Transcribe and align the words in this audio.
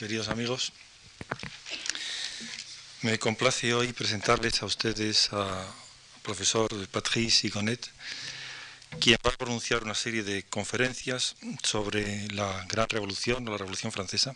queridos 0.00 0.28
amigos. 0.28 0.72
Me 3.02 3.18
complace 3.18 3.74
hoy 3.74 3.92
presentarles 3.92 4.62
a 4.62 4.64
ustedes 4.64 5.30
al 5.30 5.66
profesor 6.22 6.70
Patrice 6.88 7.48
Igonet, 7.48 7.86
quien 8.98 9.18
va 9.22 9.28
a 9.28 9.36
pronunciar 9.36 9.82
una 9.82 9.94
serie 9.94 10.22
de 10.22 10.44
conferencias 10.44 11.36
sobre 11.62 12.28
la 12.28 12.64
Gran 12.66 12.88
Revolución 12.88 13.46
o 13.46 13.50
la 13.50 13.58
Revolución 13.58 13.92
Francesa. 13.92 14.34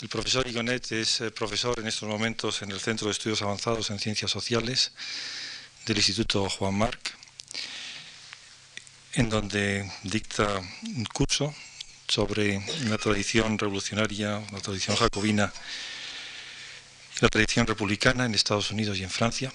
El 0.00 0.08
profesor 0.08 0.48
Igonet 0.48 0.90
es 0.92 1.20
eh, 1.20 1.30
profesor 1.30 1.78
en 1.78 1.88
estos 1.88 2.08
momentos 2.08 2.62
en 2.62 2.70
el 2.70 2.80
Centro 2.80 3.08
de 3.08 3.12
Estudios 3.12 3.42
Avanzados 3.42 3.90
en 3.90 3.98
Ciencias 3.98 4.30
Sociales 4.30 4.92
del 5.84 5.98
Instituto 5.98 6.48
Juan 6.48 6.76
Marc, 6.78 7.12
en 9.12 9.28
donde 9.28 9.92
dicta 10.02 10.62
un 10.96 11.04
curso 11.12 11.54
sobre 12.12 12.62
la 12.90 12.98
tradición 12.98 13.56
revolucionaria, 13.56 14.42
la 14.52 14.60
tradición 14.60 14.94
jacobina 14.96 15.50
la 17.20 17.28
tradición 17.28 17.66
republicana 17.66 18.26
en 18.26 18.34
Estados 18.34 18.70
Unidos 18.70 18.98
y 18.98 19.02
en 19.02 19.08
Francia. 19.08 19.50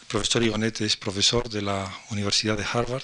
El 0.00 0.06
profesor 0.06 0.42
Igonet 0.42 0.80
es 0.80 0.96
profesor 0.96 1.50
de 1.50 1.60
la 1.60 1.92
Universidad 2.08 2.56
de 2.56 2.64
Harvard. 2.64 3.02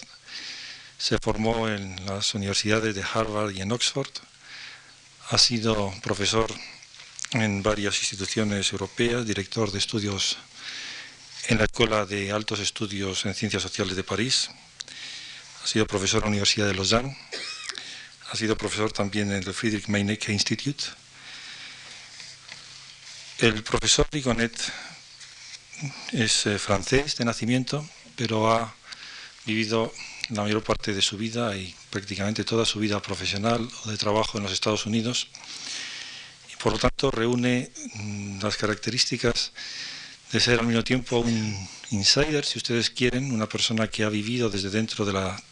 Se 0.96 1.18
formó 1.18 1.68
en 1.68 2.06
las 2.06 2.34
universidades 2.34 2.94
de 2.94 3.02
Harvard 3.02 3.50
y 3.50 3.60
en 3.60 3.72
Oxford. 3.72 4.08
Ha 5.28 5.36
sido 5.36 5.92
profesor 6.02 6.50
en 7.32 7.62
varias 7.62 7.98
instituciones 7.98 8.72
europeas, 8.72 9.26
director 9.26 9.70
de 9.70 9.78
estudios 9.78 10.38
en 11.48 11.58
la 11.58 11.64
Escuela 11.64 12.06
de 12.06 12.32
Altos 12.32 12.60
Estudios 12.60 13.26
en 13.26 13.34
Ciencias 13.34 13.62
Sociales 13.62 13.96
de 13.96 14.04
París. 14.04 14.48
Ha 15.62 15.66
sido 15.66 15.86
profesor 15.86 16.20
en 16.20 16.24
la 16.24 16.28
Universidad 16.28 16.68
de 16.68 16.74
Lausanne 16.74 17.18
ha 18.30 18.36
sido 18.36 18.56
profesor 18.56 18.92
también 18.92 19.32
en 19.32 19.42
el 19.42 19.54
Friedrich 19.54 19.88
Meinecke 19.88 20.32
Institute. 20.32 20.84
El 23.38 23.62
profesor 23.64 24.06
Rigonet 24.12 24.56
es 26.12 26.46
eh, 26.46 26.58
francés 26.58 27.16
de 27.16 27.24
nacimiento, 27.24 27.84
pero 28.14 28.52
ha 28.52 28.72
vivido 29.46 29.92
la 30.28 30.42
mayor 30.42 30.62
parte 30.62 30.94
de 30.94 31.02
su 31.02 31.16
vida 31.16 31.56
y 31.56 31.74
prácticamente 31.90 32.44
toda 32.44 32.64
su 32.64 32.78
vida 32.78 33.02
profesional 33.02 33.68
o 33.84 33.90
de 33.90 33.98
trabajo 33.98 34.38
en 34.38 34.44
los 34.44 34.52
Estados 34.52 34.86
Unidos. 34.86 35.26
Y 36.52 36.56
por 36.62 36.72
lo 36.72 36.78
tanto 36.78 37.10
reúne 37.10 37.72
mm, 37.94 38.42
las 38.42 38.56
características 38.56 39.52
de 40.30 40.38
ser 40.38 40.60
al 40.60 40.66
mismo 40.66 40.84
tiempo 40.84 41.18
un 41.18 41.68
insider, 41.90 42.44
si 42.44 42.58
ustedes 42.58 42.90
quieren, 42.90 43.32
una 43.32 43.48
persona 43.48 43.88
que 43.88 44.04
ha 44.04 44.08
vivido 44.08 44.50
desde 44.50 44.70
dentro 44.70 45.04
de 45.04 45.14
la 45.14 45.42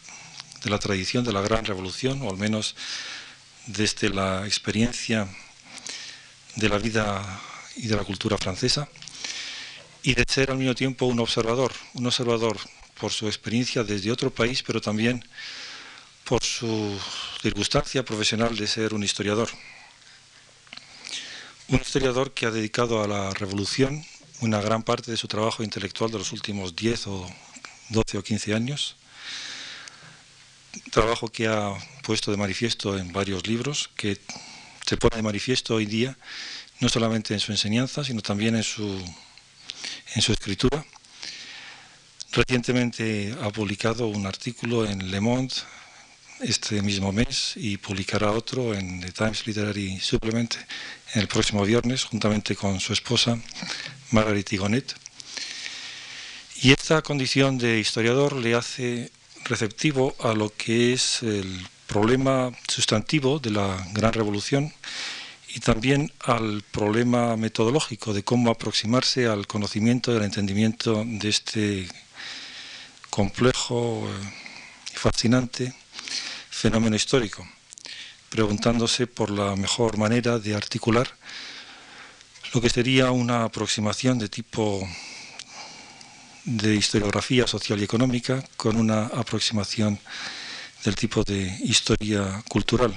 de 0.63 0.69
la 0.69 0.79
tradición 0.79 1.23
de 1.23 1.33
la 1.33 1.41
Gran 1.41 1.65
Revolución, 1.65 2.21
o 2.21 2.29
al 2.29 2.37
menos 2.37 2.75
desde 3.67 4.09
la 4.09 4.45
experiencia 4.45 5.27
de 6.55 6.69
la 6.69 6.77
vida 6.77 7.41
y 7.75 7.87
de 7.87 7.95
la 7.95 8.03
cultura 8.03 8.37
francesa, 8.37 8.87
y 10.03 10.13
de 10.13 10.25
ser 10.27 10.51
al 10.51 10.57
mismo 10.57 10.75
tiempo 10.75 11.05
un 11.05 11.19
observador, 11.19 11.71
un 11.93 12.05
observador 12.05 12.57
por 12.99 13.11
su 13.11 13.27
experiencia 13.27 13.83
desde 13.83 14.11
otro 14.11 14.31
país, 14.31 14.63
pero 14.63 14.81
también 14.81 15.23
por 16.23 16.43
su 16.43 16.99
circunstancia 17.41 18.03
profesional 18.03 18.55
de 18.55 18.67
ser 18.67 18.93
un 18.93 19.03
historiador. 19.03 19.49
Un 21.69 21.79
historiador 21.79 22.33
que 22.33 22.45
ha 22.45 22.51
dedicado 22.51 23.03
a 23.03 23.07
la 23.07 23.31
revolución 23.31 24.03
una 24.41 24.61
gran 24.61 24.83
parte 24.83 25.11
de 25.11 25.17
su 25.17 25.27
trabajo 25.27 25.63
intelectual 25.63 26.11
de 26.11 26.17
los 26.17 26.31
últimos 26.31 26.75
10 26.75 27.07
o 27.07 27.29
12 27.89 28.17
o 28.17 28.23
15 28.23 28.53
años, 28.53 28.95
trabajo 30.91 31.29
que 31.29 31.47
ha 31.47 31.73
puesto 32.03 32.31
de 32.31 32.37
manifiesto 32.37 32.97
en 32.97 33.11
varios 33.11 33.47
libros, 33.47 33.89
que 33.95 34.17
se 34.85 34.97
pone 34.97 35.17
de 35.17 35.23
manifiesto 35.23 35.75
hoy 35.75 35.85
día, 35.85 36.17
no 36.79 36.89
solamente 36.89 37.33
en 37.33 37.39
su 37.39 37.51
enseñanza, 37.51 38.03
sino 38.03 38.21
también 38.21 38.55
en 38.55 38.63
su, 38.63 38.87
en 40.15 40.21
su 40.21 40.31
escritura. 40.31 40.85
Recientemente 42.31 43.35
ha 43.41 43.49
publicado 43.49 44.07
un 44.07 44.25
artículo 44.25 44.85
en 44.85 45.11
Le 45.11 45.19
Monde 45.19 45.53
este 46.41 46.81
mismo 46.81 47.11
mes 47.11 47.53
y 47.55 47.77
publicará 47.77 48.31
otro 48.31 48.73
en 48.73 49.01
The 49.01 49.11
Times 49.11 49.45
Literary 49.45 49.99
Supplement 49.99 50.55
el 51.15 51.27
próximo 51.27 51.65
viernes, 51.65 52.05
juntamente 52.05 52.55
con 52.55 52.79
su 52.79 52.93
esposa 52.93 53.37
Margaret 54.11 54.47
Tigonet. 54.47 54.95
Y 56.61 56.71
esta 56.71 57.01
condición 57.01 57.57
de 57.57 57.79
historiador 57.79 58.33
le 58.33 58.55
hace 58.55 59.11
receptivo 59.45 60.15
a 60.19 60.33
lo 60.33 60.53
que 60.55 60.93
es 60.93 61.23
el 61.23 61.67
problema 61.87 62.51
sustantivo 62.67 63.39
de 63.39 63.51
la 63.51 63.87
gran 63.93 64.13
revolución 64.13 64.73
y 65.55 65.59
también 65.59 66.11
al 66.19 66.63
problema 66.71 67.35
metodológico 67.35 68.13
de 68.13 68.23
cómo 68.23 68.51
aproximarse 68.51 69.27
al 69.27 69.47
conocimiento 69.47 70.13
y 70.13 70.17
al 70.17 70.23
entendimiento 70.23 71.03
de 71.05 71.29
este 71.29 71.87
complejo 73.09 74.07
y 74.93 74.97
fascinante 74.97 75.73
fenómeno 76.49 76.95
histórico, 76.95 77.47
preguntándose 78.29 79.07
por 79.07 79.31
la 79.31 79.55
mejor 79.55 79.97
manera 79.97 80.37
de 80.37 80.55
articular 80.55 81.09
lo 82.53 82.61
que 82.61 82.69
sería 82.69 83.11
una 83.11 83.43
aproximación 83.43 84.17
de 84.17 84.27
tipo 84.27 84.87
de 86.45 86.75
historiografía 86.75 87.47
social 87.47 87.79
y 87.79 87.83
económica 87.83 88.43
con 88.57 88.77
una 88.77 89.07
aproximación 89.07 89.99
del 90.83 90.95
tipo 90.95 91.23
de 91.23 91.57
historia 91.63 92.43
cultural. 92.47 92.93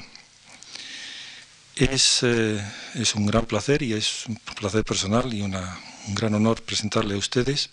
Es, 1.75 2.21
eh, 2.23 2.63
es 2.95 3.15
un 3.15 3.27
gran 3.27 3.47
placer 3.47 3.83
y 3.83 3.95
es 3.95 4.27
un 4.27 4.37
placer 4.37 4.85
personal 4.85 5.33
y 5.33 5.43
un 5.43 5.57
gran 6.09 6.35
honor 6.35 6.63
presentarle 6.63 7.15
a 7.15 7.19
ustedes. 7.19 7.71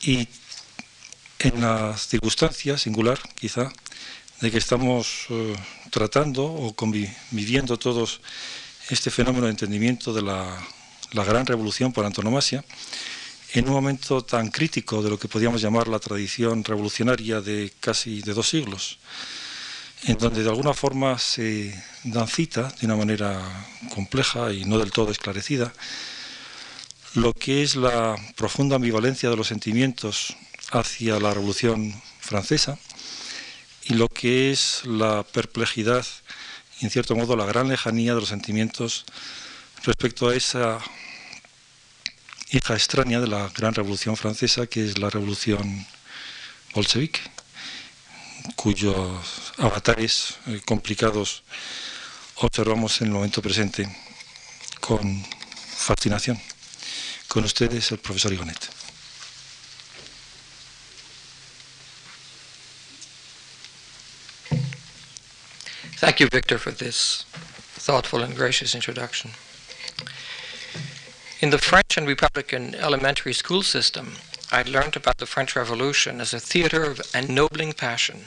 Y 0.00 0.28
en 1.38 1.60
la 1.60 1.96
circunstancia 1.96 2.78
singular, 2.78 3.18
quizá, 3.34 3.72
de 4.40 4.50
que 4.50 4.58
estamos 4.58 5.26
eh, 5.30 5.54
tratando 5.90 6.44
o 6.44 6.74
conviviendo 6.74 7.78
todos 7.78 8.20
este 8.90 9.10
fenómeno 9.10 9.46
de 9.46 9.52
entendimiento 9.52 10.12
de 10.12 10.22
la, 10.22 10.58
la 11.12 11.24
gran 11.24 11.46
revolución 11.46 11.92
por 11.92 12.04
antonomasia, 12.04 12.64
en 13.54 13.68
un 13.68 13.74
momento 13.74 14.22
tan 14.22 14.48
crítico 14.48 15.02
de 15.02 15.10
lo 15.10 15.18
que 15.18 15.28
podríamos 15.28 15.60
llamar 15.60 15.88
la 15.88 15.98
tradición 15.98 16.64
revolucionaria 16.64 17.40
de 17.40 17.72
casi 17.80 18.22
de 18.22 18.32
dos 18.32 18.48
siglos, 18.48 18.98
en 20.04 20.16
donde 20.16 20.42
de 20.42 20.48
alguna 20.48 20.72
forma 20.72 21.18
se 21.18 21.74
dan 22.04 22.28
cita 22.28 22.72
de 22.80 22.86
una 22.86 22.96
manera 22.96 23.40
compleja 23.94 24.52
y 24.52 24.64
no 24.64 24.78
del 24.78 24.90
todo 24.90 25.10
esclarecida 25.10 25.72
lo 27.14 27.34
que 27.34 27.62
es 27.62 27.76
la 27.76 28.16
profunda 28.36 28.76
ambivalencia 28.76 29.28
de 29.28 29.36
los 29.36 29.48
sentimientos 29.48 30.34
hacia 30.70 31.20
la 31.20 31.34
Revolución 31.34 32.00
Francesa 32.20 32.78
y 33.84 33.94
lo 33.94 34.08
que 34.08 34.50
es 34.50 34.82
la 34.86 35.22
perplejidad 35.22 36.06
en 36.80 36.88
cierto 36.88 37.14
modo 37.14 37.36
la 37.36 37.44
gran 37.44 37.68
lejanía 37.68 38.14
de 38.14 38.20
los 38.20 38.30
sentimientos 38.30 39.04
respecto 39.84 40.28
a 40.28 40.34
esa 40.34 40.78
hija 42.52 42.74
extraña 42.74 43.18
de 43.18 43.26
la 43.26 43.48
gran 43.48 43.74
revolución 43.74 44.16
francesa, 44.16 44.66
que 44.66 44.84
es 44.84 44.98
la 44.98 45.08
revolución 45.08 45.86
bolchevique, 46.74 47.20
cuyos 48.56 49.52
avatares 49.56 50.36
eh, 50.46 50.60
complicados 50.64 51.42
observamos 52.36 53.00
en 53.00 53.06
el 53.08 53.12
momento 53.14 53.40
presente 53.40 53.88
con 54.80 55.24
fascinación. 55.76 56.38
Con 57.26 57.44
ustedes 57.44 57.90
el 57.90 57.98
profesor 57.98 58.32
Igonet. 58.32 58.68
Thank 65.98 66.18
you, 66.18 66.28
Victor, 66.30 66.58
for 66.58 66.72
this 66.72 67.24
thoughtful 67.78 68.22
and 68.22 68.36
gracious 68.36 68.74
introduction. 68.74 69.30
In 71.42 71.50
the 71.50 71.58
French 71.58 71.96
and 71.96 72.06
Republican 72.06 72.76
elementary 72.76 73.32
school 73.32 73.64
system, 73.64 74.12
I 74.52 74.62
learned 74.62 74.94
about 74.94 75.18
the 75.18 75.26
French 75.26 75.56
Revolution 75.56 76.20
as 76.20 76.32
a 76.32 76.38
theater 76.38 76.84
of 76.84 77.02
ennobling 77.12 77.72
passion. 77.72 78.26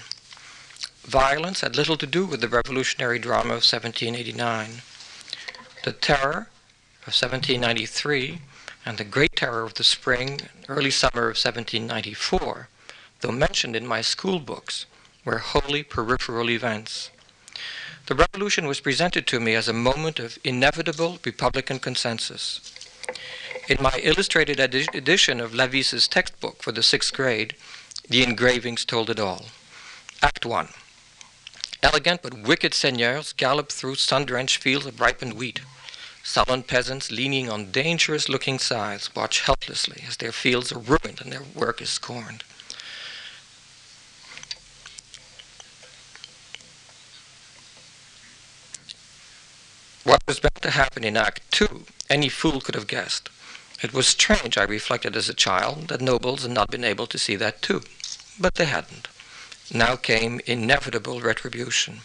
Violence 1.06 1.62
had 1.62 1.78
little 1.78 1.96
to 1.96 2.06
do 2.06 2.26
with 2.26 2.42
the 2.42 2.50
revolutionary 2.50 3.18
drama 3.18 3.54
of 3.54 3.64
1789. 3.64 4.82
The 5.86 5.94
terror 5.94 6.50
of 7.08 7.14
1793 7.16 8.42
and 8.86 8.98
the 8.98 9.06
great 9.06 9.38
terror 9.38 9.64
of 9.64 9.76
the 9.76 9.86
spring 9.86 10.42
and 10.42 10.66
early 10.68 10.92
summer 10.92 11.30
of 11.30 11.40
1794, 11.40 12.68
though 13.22 13.32
mentioned 13.32 13.78
in 13.78 13.88
my 13.88 14.02
school 14.02 14.40
books, 14.40 14.88
were 15.24 15.38
wholly 15.38 15.84
peripheral 15.84 16.50
events. 16.50 17.12
The 18.08 18.16
revolution 18.16 18.68
was 18.68 18.82
presented 18.82 19.26
to 19.28 19.40
me 19.40 19.56
as 19.56 19.70
a 19.70 19.74
moment 19.74 20.20
of 20.20 20.38
inevitable 20.44 21.20
Republican 21.24 21.80
consensus. 21.80 22.74
In 23.68 23.81
my 23.81 24.00
illustrated 24.04 24.60
edi- 24.60 24.88
edition 24.94 25.40
of 25.40 25.54
Lavisse's 25.54 26.07
textbook 26.07 26.62
for 26.62 26.72
the 26.72 26.84
sixth 26.84 27.13
grade, 27.13 27.56
the 28.07 28.24
engravings 28.24 28.86
told 28.86 29.10
it 29.10 29.19
all. 29.19 29.48
Act 30.22 30.46
1. 30.46 30.69
Elegant 31.81 32.22
but 32.22 32.34
wicked 32.34 32.74
seigneurs 32.74 33.34
gallop 33.34 33.72
through 33.72 33.96
sun-drenched 33.96 34.62
fields 34.62 34.86
of 34.86 35.00
ripened 35.00 35.34
wheat. 35.34 35.62
Sullen 36.24 36.63
peasants 36.63 37.12
leaning 37.12 37.50
on 37.50 37.72
dangerous-looking 37.72 38.60
scythes 38.60 39.16
watch 39.16 39.42
helplessly 39.42 40.04
as 40.07 40.18
their 40.18 40.31
fields 40.31 40.72
are 40.72 40.80
ruined 40.80 41.22
and 41.22 41.31
their 41.31 41.44
work 41.54 41.81
is 41.81 41.90
scorned. 41.90 42.44
What 50.06 50.22
was 50.28 50.38
about 50.38 50.62
to 50.62 50.69
happen 50.69 51.04
in 51.04 51.18
Act 51.18 51.42
Two, 51.52 51.88
any 52.12 52.30
fool 52.30 52.62
could 52.62 52.75
have 52.75 52.86
guessed. 52.86 53.31
It 53.81 53.92
was 53.92 54.07
strange, 54.07 54.56
I 54.56 54.62
reflected 54.62 55.16
as 55.16 55.30
a 55.30 55.34
child, 55.34 55.88
that 55.88 56.00
nobles 56.00 56.44
had 56.44 56.52
not 56.52 56.69
been 56.69 56.84
able 56.84 57.07
to 57.07 57.18
see 57.18 57.36
that 57.38 57.63
too. 57.63 57.81
But 58.40 58.54
they 58.54 58.66
hadn't. 58.66 59.07
Now 59.74 59.96
came 59.96 60.42
inevitable 60.46 61.22
retribution. 61.22 62.02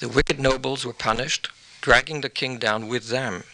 The 0.00 0.08
wicked 0.08 0.40
nobles 0.40 0.86
were 0.86 0.94
punished, 0.94 1.50
dragging 1.82 2.22
the 2.22 2.30
king 2.30 2.56
down 2.56 2.88
with 2.88 3.08
them. 3.08 3.44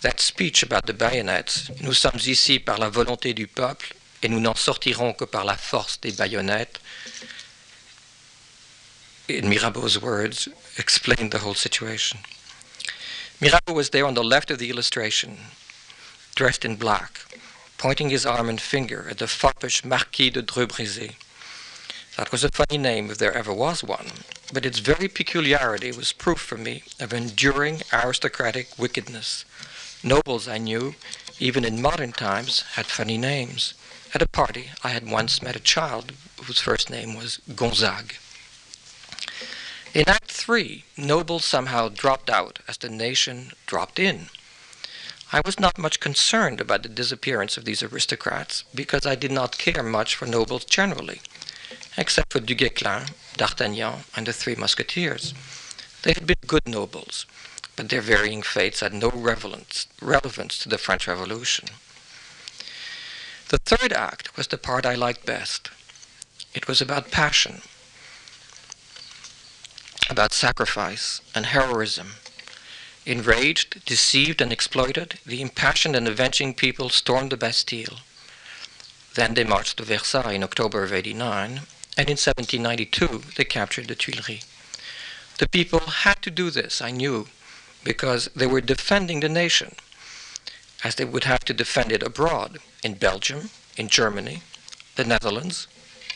That 0.00 0.18
speech 0.18 0.64
about 0.64 0.86
the 0.86 0.94
bayonets, 0.94 1.70
nous 1.80 1.96
sommes 1.96 2.26
ici 2.26 2.58
par 2.58 2.78
la 2.78 2.90
volonté 2.90 3.32
du 3.32 3.46
peuple, 3.46 3.94
et 4.20 4.28
nous 4.28 4.40
n'en 4.40 4.56
sortirons 4.56 5.16
que 5.16 5.26
par 5.26 5.44
la 5.44 5.56
force 5.56 5.96
des 6.00 6.10
baïonnettes, 6.10 6.80
in 9.38 9.48
Mirabeau's 9.48 10.00
words, 10.00 10.48
explained 10.78 11.32
the 11.32 11.38
whole 11.38 11.54
situation. 11.54 12.20
Mirabeau 13.40 13.72
was 13.72 13.90
there 13.90 14.06
on 14.06 14.14
the 14.14 14.22
left 14.22 14.50
of 14.50 14.58
the 14.58 14.70
illustration, 14.70 15.38
dressed 16.34 16.64
in 16.64 16.76
black, 16.76 17.20
pointing 17.78 18.10
his 18.10 18.24
arm 18.24 18.48
and 18.48 18.60
finger 18.60 19.06
at 19.10 19.18
the 19.18 19.26
foppish 19.26 19.84
Marquis 19.84 20.30
de 20.30 20.42
Dreux 20.42 20.68
That 22.16 22.30
was 22.30 22.44
a 22.44 22.50
funny 22.50 22.78
name 22.78 23.10
if 23.10 23.18
there 23.18 23.32
ever 23.32 23.52
was 23.52 23.82
one, 23.82 24.06
but 24.52 24.64
its 24.64 24.78
very 24.78 25.08
peculiarity 25.08 25.90
was 25.92 26.12
proof 26.12 26.40
for 26.40 26.56
me 26.56 26.84
of 27.00 27.12
enduring 27.12 27.82
aristocratic 27.92 28.78
wickedness. 28.78 29.44
Nobles, 30.04 30.46
I 30.46 30.58
knew, 30.58 30.94
even 31.40 31.64
in 31.64 31.82
modern 31.82 32.12
times, 32.12 32.62
had 32.74 32.86
funny 32.86 33.18
names. 33.18 33.74
At 34.14 34.22
a 34.22 34.28
party, 34.28 34.70
I 34.84 34.90
had 34.90 35.10
once 35.10 35.42
met 35.42 35.56
a 35.56 35.60
child 35.60 36.12
whose 36.44 36.60
first 36.60 36.90
name 36.90 37.14
was 37.16 37.40
Gonzague. 37.56 38.14
In 39.94 40.08
Act 40.08 40.30
3, 40.30 40.84
nobles 40.96 41.44
somehow 41.44 41.88
dropped 41.88 42.30
out 42.30 42.60
as 42.66 42.78
the 42.78 42.88
nation 42.88 43.52
dropped 43.66 43.98
in. 43.98 44.28
I 45.34 45.40
was 45.44 45.58
not 45.58 45.78
much 45.78 46.00
concerned 46.00 46.60
about 46.60 46.82
the 46.82 46.88
disappearance 46.88 47.56
of 47.56 47.64
these 47.64 47.82
aristocrats 47.82 48.64
because 48.74 49.06
I 49.06 49.14
did 49.14 49.32
not 49.32 49.58
care 49.58 49.82
much 49.82 50.14
for 50.14 50.26
nobles 50.26 50.64
generally, 50.64 51.20
except 51.96 52.32
for 52.32 52.40
Du 52.40 52.54
Guesclin, 52.54 53.10
D'Artagnan, 53.36 54.04
and 54.14 54.26
the 54.26 54.32
Three 54.32 54.54
Musketeers. 54.54 55.32
They 56.02 56.12
had 56.12 56.26
been 56.26 56.36
good 56.46 56.66
nobles, 56.66 57.26
but 57.76 57.88
their 57.88 58.02
varying 58.02 58.42
fates 58.42 58.80
had 58.80 58.92
no 58.92 59.10
relevance, 59.10 59.86
relevance 60.00 60.58
to 60.58 60.68
the 60.68 60.78
French 60.78 61.06
Revolution. 61.06 61.68
The 63.48 63.58
third 63.58 63.92
act 63.92 64.36
was 64.36 64.46
the 64.48 64.58
part 64.58 64.84
I 64.84 64.94
liked 64.94 65.26
best. 65.26 65.70
It 66.54 66.68
was 66.68 66.80
about 66.80 67.10
passion, 67.10 67.62
about 70.10 70.32
sacrifice 70.32 71.20
and 71.34 71.46
heroism. 71.46 72.14
Enraged, 73.04 73.84
deceived, 73.84 74.40
and 74.40 74.52
exploited, 74.52 75.18
the 75.26 75.42
impassioned 75.42 75.96
and 75.96 76.06
avenging 76.06 76.54
people 76.54 76.88
stormed 76.88 77.30
the 77.32 77.36
Bastille. 77.36 77.98
Then 79.14 79.34
they 79.34 79.44
marched 79.44 79.76
to 79.78 79.84
Versailles 79.84 80.32
in 80.32 80.44
October 80.44 80.84
of 80.84 80.92
89, 80.92 81.62
and 81.96 82.08
in 82.08 82.16
1792 82.16 83.22
they 83.36 83.44
captured 83.44 83.88
the 83.88 83.94
Tuileries. 83.94 84.44
The 85.38 85.48
people 85.48 85.80
had 85.80 86.22
to 86.22 86.30
do 86.30 86.50
this, 86.50 86.80
I 86.80 86.90
knew, 86.90 87.26
because 87.82 88.28
they 88.36 88.46
were 88.46 88.60
defending 88.60 89.20
the 89.20 89.28
nation, 89.28 89.74
as 90.84 90.94
they 90.94 91.04
would 91.04 91.24
have 91.24 91.44
to 91.46 91.54
defend 91.54 91.90
it 91.92 92.02
abroad, 92.02 92.58
in 92.82 92.94
Belgium, 92.94 93.50
in 93.76 93.88
Germany, 93.88 94.42
the 94.96 95.04
Netherlands, 95.04 95.66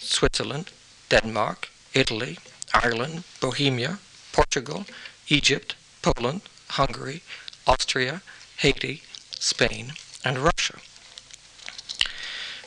Switzerland, 0.00 0.70
Denmark, 1.08 1.68
Italy, 1.94 2.38
Ireland, 2.82 3.24
Bohemia, 3.40 3.98
Portugal, 4.32 4.86
Egypt, 5.28 5.74
Poland, 6.02 6.42
Hungary, 6.70 7.22
Austria, 7.66 8.22
Haiti, 8.58 9.02
Spain, 9.38 9.92
and 10.24 10.38
Russia. 10.38 10.78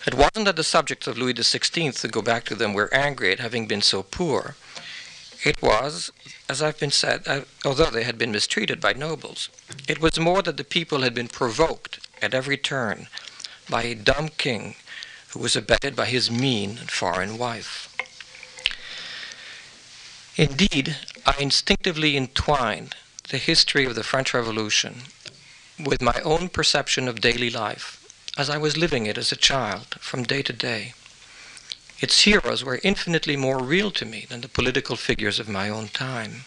It 0.07 0.15
wasn't 0.15 0.45
that 0.45 0.55
the 0.55 0.63
subjects 0.63 1.07
of 1.07 1.17
Louis 1.17 1.33
XVI, 1.33 1.99
to 2.01 2.07
go 2.07 2.21
back 2.21 2.45
to 2.45 2.55
them, 2.55 2.73
were 2.73 2.93
angry 2.93 3.31
at 3.31 3.39
having 3.39 3.67
been 3.67 3.81
so 3.81 4.01
poor. 4.01 4.55
It 5.43 5.61
was, 5.61 6.11
as 6.49 6.61
I've 6.61 6.79
been 6.79 6.91
said, 6.91 7.27
uh, 7.27 7.41
although 7.63 7.91
they 7.91 8.03
had 8.03 8.17
been 8.17 8.31
mistreated 8.31 8.81
by 8.81 8.93
nobles, 8.93 9.49
it 9.87 10.01
was 10.01 10.19
more 10.19 10.41
that 10.41 10.57
the 10.57 10.63
people 10.63 11.01
had 11.01 11.13
been 11.13 11.27
provoked 11.27 11.99
at 12.21 12.33
every 12.33 12.57
turn 12.57 13.07
by 13.69 13.83
a 13.83 13.95
dumb 13.95 14.29
king 14.29 14.75
who 15.29 15.39
was 15.39 15.55
abetted 15.55 15.95
by 15.95 16.07
his 16.07 16.31
mean 16.31 16.77
and 16.79 16.89
foreign 16.89 17.37
wife. 17.37 17.88
Indeed, 20.39 20.95
I 21.25 21.35
instinctively 21.37 22.15
entwined 22.15 22.95
the 23.27 23.37
history 23.37 23.83
of 23.83 23.95
the 23.95 24.05
French 24.05 24.33
Revolution 24.33 25.03
with 25.77 26.01
my 26.01 26.21
own 26.21 26.47
perception 26.47 27.09
of 27.09 27.19
daily 27.19 27.49
life 27.49 28.07
as 28.37 28.49
I 28.49 28.57
was 28.57 28.77
living 28.77 29.05
it 29.05 29.17
as 29.17 29.33
a 29.33 29.35
child 29.35 29.97
from 29.99 30.23
day 30.23 30.41
to 30.43 30.53
day. 30.53 30.93
Its 31.99 32.21
heroes 32.21 32.63
were 32.63 32.79
infinitely 32.83 33.35
more 33.35 33.61
real 33.61 33.91
to 33.91 34.05
me 34.05 34.27
than 34.29 34.39
the 34.39 34.47
political 34.47 34.95
figures 34.95 35.41
of 35.41 35.49
my 35.49 35.67
own 35.67 35.89
time. 35.89 36.45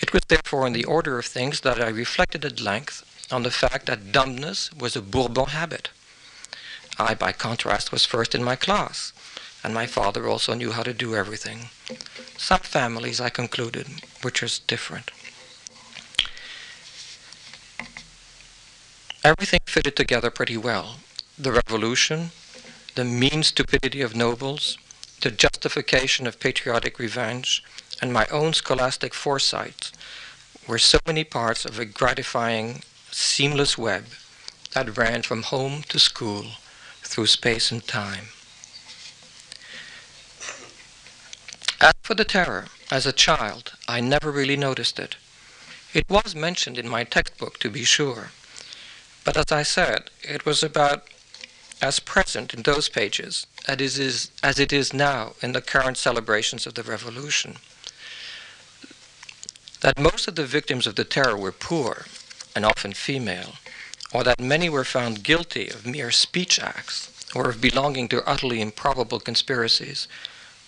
It 0.00 0.14
was 0.14 0.22
therefore 0.28 0.66
in 0.66 0.72
the 0.72 0.86
order 0.86 1.18
of 1.18 1.26
things 1.26 1.60
that 1.60 1.78
I 1.78 1.88
reflected 1.88 2.46
at 2.46 2.62
length 2.62 3.04
on 3.30 3.42
the 3.42 3.50
fact 3.50 3.84
that 3.88 4.10
dumbness 4.10 4.72
was 4.72 4.96
a 4.96 5.02
Bourbon 5.02 5.48
habit. 5.48 5.90
I, 6.98 7.12
by 7.12 7.32
contrast, 7.32 7.92
was 7.92 8.06
first 8.06 8.34
in 8.34 8.42
my 8.42 8.56
class, 8.56 9.12
and 9.62 9.74
my 9.74 9.86
father 9.86 10.26
also 10.26 10.54
knew 10.54 10.72
how 10.72 10.82
to 10.82 10.92
do 10.92 11.14
everything. 11.14 11.70
Some 12.36 12.60
families, 12.60 13.20
I 13.20 13.28
concluded, 13.28 13.88
were 14.22 14.30
just 14.30 14.66
different. 14.66 15.10
Everything 19.24 19.60
fitted 19.66 19.96
together 19.96 20.30
pretty 20.30 20.56
well. 20.56 20.96
The 21.36 21.52
revolution, 21.52 22.30
the 22.94 23.04
mean 23.04 23.42
stupidity 23.42 24.00
of 24.00 24.16
nobles, 24.16 24.78
the 25.20 25.30
justification 25.30 26.26
of 26.26 26.40
patriotic 26.40 26.98
revenge, 26.98 27.62
and 28.00 28.12
my 28.12 28.26
own 28.26 28.52
scholastic 28.52 29.12
foresight 29.12 29.90
were 30.66 30.78
so 30.78 30.98
many 31.06 31.24
parts 31.24 31.64
of 31.64 31.78
a 31.78 31.84
gratifying, 31.84 32.82
seamless 33.10 33.76
web 33.76 34.04
that 34.72 34.96
ran 34.96 35.22
from 35.22 35.42
home 35.42 35.82
to 35.88 35.98
school 35.98 36.44
through 37.02 37.26
space 37.26 37.72
and 37.72 37.86
time. 37.86 38.28
As 41.80 41.92
for 42.08 42.14
the 42.14 42.24
terror, 42.24 42.64
as 42.90 43.04
a 43.04 43.12
child, 43.12 43.74
I 43.86 44.00
never 44.00 44.30
really 44.32 44.56
noticed 44.56 44.98
it. 44.98 45.16
It 45.92 46.08
was 46.08 46.34
mentioned 46.34 46.78
in 46.78 46.88
my 46.88 47.04
textbook, 47.04 47.58
to 47.58 47.68
be 47.68 47.84
sure, 47.84 48.30
but 49.24 49.36
as 49.36 49.52
I 49.52 49.62
said, 49.62 50.08
it 50.22 50.46
was 50.46 50.62
about 50.62 51.02
as 51.82 52.00
present 52.00 52.54
in 52.54 52.62
those 52.62 52.88
pages 52.88 53.46
as 53.68 54.58
it 54.58 54.72
is, 54.72 54.94
now 54.94 55.34
in 55.42 55.52
the 55.52 55.60
current 55.60 55.98
celebrations 55.98 56.66
of 56.66 56.72
the 56.72 56.82
Revolution. 56.82 57.56
That 59.82 59.98
most 59.98 60.26
of 60.28 60.34
the 60.34 60.46
victims 60.46 60.86
of 60.86 60.94
the 60.94 61.04
terror 61.04 61.36
were 61.36 61.52
poor, 61.52 62.06
and 62.56 62.64
often 62.64 62.94
female, 62.94 63.56
or 64.14 64.24
that 64.24 64.40
many 64.40 64.70
were 64.70 64.84
found 64.96 65.24
guilty 65.24 65.68
of 65.68 65.84
mere 65.84 66.10
speech 66.10 66.58
acts, 66.58 67.10
or 67.34 67.50
of 67.50 67.60
belonging 67.60 68.08
to 68.08 68.26
utterly 68.26 68.62
improbable 68.62 69.20
conspiracies, 69.20 70.08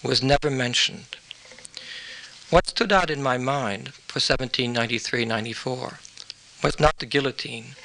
was 0.02 0.22
never 0.22 0.50
mentioned. 0.50 1.16
What 2.50 2.66
stood 2.66 2.90
out 2.90 3.10
in 3.10 3.22
my 3.22 3.38
mind 3.38 3.94
for 4.08 4.18
1793-94 4.18 5.98
was 6.64 6.80
not 6.80 6.98
the 6.98 7.06
guillotine, 7.06 7.76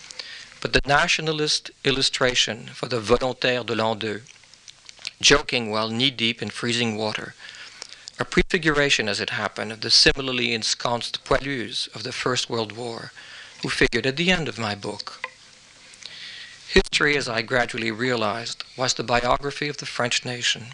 but 0.59 0.73
the 0.73 0.81
nationalist 0.87 1.69
illustration 1.83 2.71
for 2.73 2.87
the 2.87 2.99
volontaire 2.99 3.63
de 3.63 3.75
l'an 3.75 3.99
deux, 3.99 4.23
joking 5.21 5.69
while 5.69 5.89
knee-deep 5.89 6.41
in 6.41 6.49
freezing 6.49 6.97
water, 6.97 7.35
a 8.17 8.25
prefiguration, 8.25 9.07
as 9.07 9.19
it 9.19 9.29
happened, 9.29 9.71
of 9.71 9.81
the 9.81 9.91
similarly 9.91 10.51
ensconced 10.51 11.23
poilus 11.23 11.87
of 11.93 12.01
the 12.01 12.11
First 12.11 12.49
World 12.49 12.71
War, 12.71 13.11
who 13.61 13.69
figured 13.69 14.07
at 14.07 14.17
the 14.17 14.31
end 14.31 14.47
of 14.47 14.57
my 14.57 14.73
book. 14.73 15.27
History, 16.69 17.15
as 17.15 17.29
I 17.29 17.43
gradually 17.43 17.91
realized, 17.91 18.63
was 18.75 18.95
the 18.95 19.03
biography 19.03 19.67
of 19.67 19.77
the 19.77 19.85
French 19.85 20.25
nation. 20.25 20.71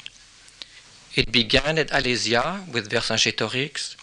It 1.14 1.30
began 1.30 1.78
at 1.78 1.90
Alésia 1.90 2.66
with 2.70 2.90
Vercingétorix. 2.90 3.98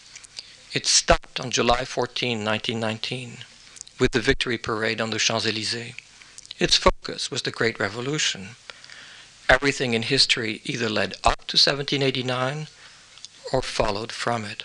It 0.74 0.84
stopped 0.84 1.40
on 1.40 1.50
July 1.50 1.86
14, 1.86 2.44
1919, 2.44 3.38
with 3.98 4.12
the 4.12 4.20
victory 4.20 4.58
parade 4.58 5.00
on 5.00 5.08
the 5.08 5.18
Champs-Élysées. 5.18 5.94
Its 6.58 6.76
focus 6.76 7.30
was 7.30 7.42
the 7.42 7.50
Great 7.50 7.80
Revolution. 7.80 8.56
Everything 9.48 9.94
in 9.94 10.02
history 10.02 10.60
either 10.64 10.90
led 10.90 11.14
up 11.24 11.46
to 11.46 11.56
1789 11.56 12.66
or 13.54 13.62
followed 13.62 14.12
from 14.12 14.44
it. 14.44 14.64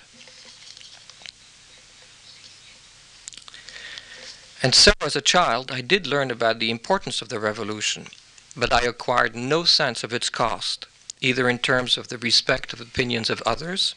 And 4.61 4.75
so, 4.75 4.91
as 4.99 5.15
a 5.15 5.21
child, 5.21 5.71
I 5.71 5.79
did 5.79 6.07
learn 6.07 6.29
about 6.29 6.59
the 6.59 6.71
importance 6.71 7.21
of 7.21 7.29
the 7.29 7.39
revolution, 7.39 8.07
but 8.55 8.73
I 8.73 8.81
acquired 8.81 9.33
no 9.33 9.63
sense 9.63 10.03
of 10.03 10.11
its 10.11 10.29
cost, 10.29 10.87
either 11.23 11.49
in 11.49 11.57
terms 11.57 11.97
of 11.97 12.09
the 12.09 12.17
respect 12.17 12.73
of 12.73 12.79
opinions 12.79 13.29
of 13.29 13.41
others, 13.43 13.95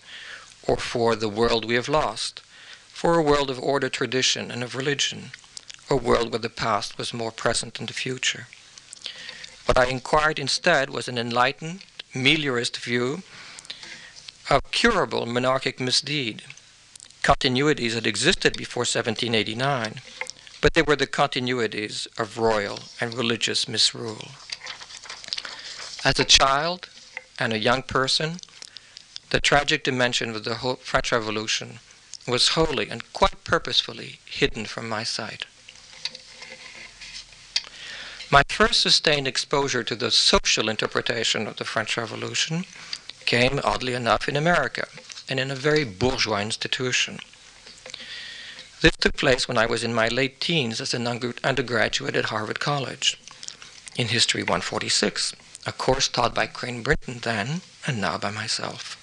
or 0.66 0.76
for 0.76 1.14
the 1.14 1.28
world 1.28 1.64
we 1.64 1.74
have 1.74 1.88
lost, 1.88 2.40
for 2.88 3.18
a 3.18 3.22
world 3.22 3.50
of 3.50 3.60
order, 3.60 3.88
tradition, 3.88 4.50
and 4.50 4.62
of 4.62 4.74
religion, 4.74 5.30
a 5.90 5.96
world 5.96 6.32
where 6.32 6.38
the 6.38 6.48
past 6.48 6.96
was 6.96 7.12
more 7.12 7.30
present 7.30 7.74
than 7.74 7.86
the 7.86 7.92
future. 7.92 8.46
What 9.66 9.76
I 9.76 9.86
inquired 9.86 10.38
instead 10.38 10.88
was 10.90 11.08
an 11.08 11.18
enlightened, 11.18 11.82
meliorist 12.14 12.78
view 12.78 13.22
of 14.48 14.70
curable 14.70 15.26
monarchic 15.26 15.78
misdeed, 15.78 16.42
continuities 17.22 17.94
that 17.94 18.06
existed 18.06 18.56
before 18.56 18.82
1789 18.82 20.00
but 20.60 20.74
they 20.74 20.82
were 20.82 20.96
the 20.96 21.06
continuities 21.06 22.08
of 22.18 22.38
royal 22.38 22.80
and 23.00 23.14
religious 23.14 23.68
misrule. 23.68 24.30
As 26.04 26.18
a 26.18 26.24
child 26.24 26.88
and 27.38 27.52
a 27.52 27.58
young 27.58 27.82
person, 27.82 28.40
the 29.30 29.40
tragic 29.40 29.84
dimension 29.84 30.34
of 30.34 30.44
the 30.44 30.54
French 30.80 31.12
Revolution 31.12 31.80
was 32.26 32.48
wholly 32.48 32.88
and 32.88 33.12
quite 33.12 33.44
purposefully 33.44 34.18
hidden 34.24 34.64
from 34.64 34.88
my 34.88 35.04
sight. 35.04 35.44
My 38.30 38.42
first 38.48 38.80
sustained 38.80 39.28
exposure 39.28 39.84
to 39.84 39.94
the 39.94 40.10
social 40.10 40.68
interpretation 40.68 41.46
of 41.46 41.56
the 41.56 41.64
French 41.64 41.96
Revolution 41.96 42.64
came, 43.24 43.60
oddly 43.62 43.94
enough, 43.94 44.28
in 44.28 44.36
America 44.36 44.88
and 45.28 45.38
in 45.38 45.50
a 45.50 45.54
very 45.54 45.84
bourgeois 45.84 46.40
institution. 46.40 47.20
This 48.80 48.96
took 48.98 49.16
place 49.16 49.46
when 49.48 49.58
I 49.58 49.66
was 49.66 49.84
in 49.84 49.94
my 49.94 50.08
late 50.08 50.40
teens 50.40 50.80
as 50.80 50.92
an 50.92 51.06
undergraduate 51.06 52.16
at 52.16 52.26
Harvard 52.26 52.60
College 52.60 53.18
in 53.96 54.08
History 54.08 54.42
146, 54.42 55.34
a 55.66 55.72
course 55.72 56.06
taught 56.06 56.32
by 56.32 56.46
Crane 56.46 56.82
Brinton 56.82 57.18
then 57.18 57.60
and 57.86 58.00
now 58.00 58.16
by 58.16 58.30
myself. 58.30 58.96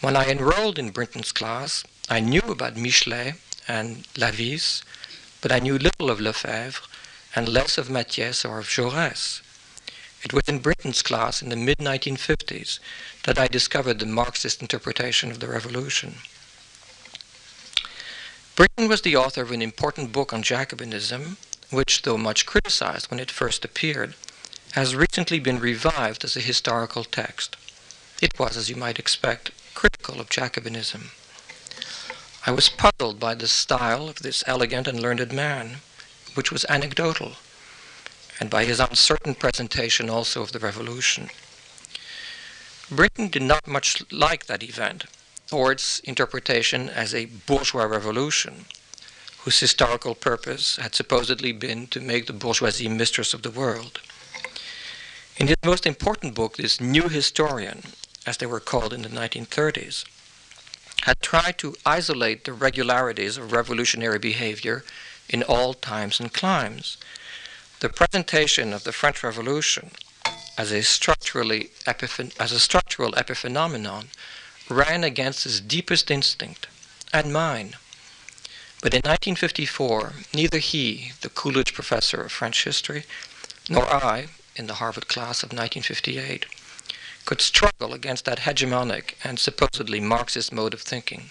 When 0.00 0.16
I 0.16 0.26
enrolled 0.26 0.78
in 0.78 0.90
Brinton's 0.90 1.30
class, 1.30 1.84
I 2.10 2.18
knew 2.18 2.40
about 2.40 2.74
Michelet 2.74 3.36
and 3.68 4.04
Lavisse, 4.16 4.82
but 5.40 5.52
I 5.52 5.60
knew 5.60 5.78
little 5.78 6.10
of 6.10 6.20
Lefebvre 6.20 6.82
and 7.36 7.48
less 7.48 7.78
of 7.78 7.88
Mathiez 7.88 8.44
or 8.44 8.58
of 8.58 8.66
Jaurès. 8.66 9.40
It 10.24 10.32
was 10.32 10.42
in 10.48 10.58
Brinton's 10.58 11.02
class 11.02 11.40
in 11.40 11.50
the 11.50 11.56
mid 11.56 11.78
1950s 11.78 12.80
that 13.22 13.38
I 13.38 13.46
discovered 13.46 14.00
the 14.00 14.06
Marxist 14.06 14.60
interpretation 14.60 15.30
of 15.30 15.38
the 15.38 15.46
revolution. 15.46 16.16
Brinton 18.56 18.88
was 18.88 19.02
the 19.02 19.14
author 19.14 19.42
of 19.42 19.52
an 19.52 19.62
important 19.62 20.10
book 20.10 20.32
on 20.32 20.42
Jacobinism, 20.42 21.36
which, 21.70 22.02
though 22.02 22.18
much 22.18 22.46
criticized 22.46 23.08
when 23.08 23.20
it 23.20 23.30
first 23.30 23.64
appeared, 23.64 24.16
has 24.72 24.94
recently 24.94 25.40
been 25.40 25.58
revived 25.58 26.24
as 26.24 26.36
a 26.36 26.40
historical 26.40 27.04
text. 27.04 27.56
It 28.20 28.38
was, 28.38 28.56
as 28.56 28.68
you 28.68 28.76
might 28.76 28.98
expect, 28.98 29.50
critical 29.74 30.20
of 30.20 30.28
Jacobinism. 30.28 31.10
I 32.46 32.50
was 32.50 32.68
puzzled 32.68 33.20
by 33.20 33.34
the 33.34 33.48
style 33.48 34.08
of 34.08 34.20
this 34.20 34.44
elegant 34.46 34.86
and 34.86 35.00
learned 35.00 35.32
man, 35.32 35.78
which 36.34 36.50
was 36.50 36.64
anecdotal, 36.68 37.32
and 38.40 38.50
by 38.50 38.64
his 38.64 38.80
uncertain 38.80 39.34
presentation 39.34 40.08
also 40.08 40.42
of 40.42 40.52
the 40.52 40.58
revolution. 40.58 41.30
Brinton 42.90 43.28
did 43.28 43.42
not 43.42 43.66
much 43.66 44.02
like 44.10 44.46
that 44.46 44.62
event, 44.62 45.04
or 45.52 45.72
its 45.72 45.98
interpretation 46.00 46.88
as 46.88 47.14
a 47.14 47.26
bourgeois 47.26 47.84
revolution, 47.84 48.64
whose 49.38 49.60
historical 49.60 50.14
purpose 50.14 50.76
had 50.76 50.94
supposedly 50.94 51.52
been 51.52 51.86
to 51.88 52.00
make 52.00 52.26
the 52.26 52.32
bourgeoisie 52.32 52.88
mistress 52.88 53.34
of 53.34 53.42
the 53.42 53.50
world. 53.50 54.00
In 55.38 55.46
his 55.46 55.56
most 55.64 55.86
important 55.86 56.34
book, 56.34 56.56
this 56.56 56.80
new 56.80 57.08
historian, 57.08 57.84
as 58.26 58.38
they 58.38 58.46
were 58.46 58.58
called 58.58 58.92
in 58.92 59.02
the 59.02 59.08
1930s, 59.08 60.04
had 61.02 61.22
tried 61.22 61.58
to 61.58 61.76
isolate 61.86 62.44
the 62.44 62.52
regularities 62.52 63.36
of 63.36 63.52
revolutionary 63.52 64.18
behavior 64.18 64.84
in 65.28 65.44
all 65.44 65.74
times 65.74 66.18
and 66.18 66.32
climes. 66.34 66.96
The 67.78 67.88
presentation 67.88 68.72
of 68.72 68.82
the 68.82 68.90
French 68.90 69.22
Revolution 69.22 69.92
as 70.56 70.72
a 70.72 70.82
structurally 70.82 71.70
as 71.86 72.50
a 72.50 72.58
structural 72.58 73.12
epiphenomenon 73.12 74.06
ran 74.68 75.04
against 75.04 75.44
his 75.44 75.60
deepest 75.60 76.10
instinct 76.10 76.66
and 77.12 77.32
mine. 77.32 77.76
But 78.82 78.92
in 78.92 79.02
1954, 79.02 80.14
neither 80.34 80.58
he, 80.58 81.12
the 81.20 81.30
Coolidge 81.30 81.74
professor 81.74 82.22
of 82.22 82.32
French 82.32 82.64
history, 82.64 83.04
nor 83.68 83.84
I, 83.84 84.28
in 84.58 84.66
the 84.66 84.74
Harvard 84.74 85.08
class 85.08 85.42
of 85.42 85.52
1958, 85.52 86.46
could 87.24 87.40
struggle 87.40 87.94
against 87.94 88.24
that 88.24 88.40
hegemonic 88.40 89.14
and 89.22 89.38
supposedly 89.38 90.00
Marxist 90.00 90.52
mode 90.52 90.74
of 90.74 90.82
thinking. 90.82 91.30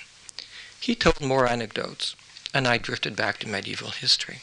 He 0.79 0.96
told 0.96 1.22
more 1.22 1.48
anecdotes, 1.48 2.15
and 2.53 2.67
I 2.67 2.77
drifted 2.77 3.15
back 3.15 3.39
to 3.39 3.48
medieval 3.48 3.89
history. 3.89 4.39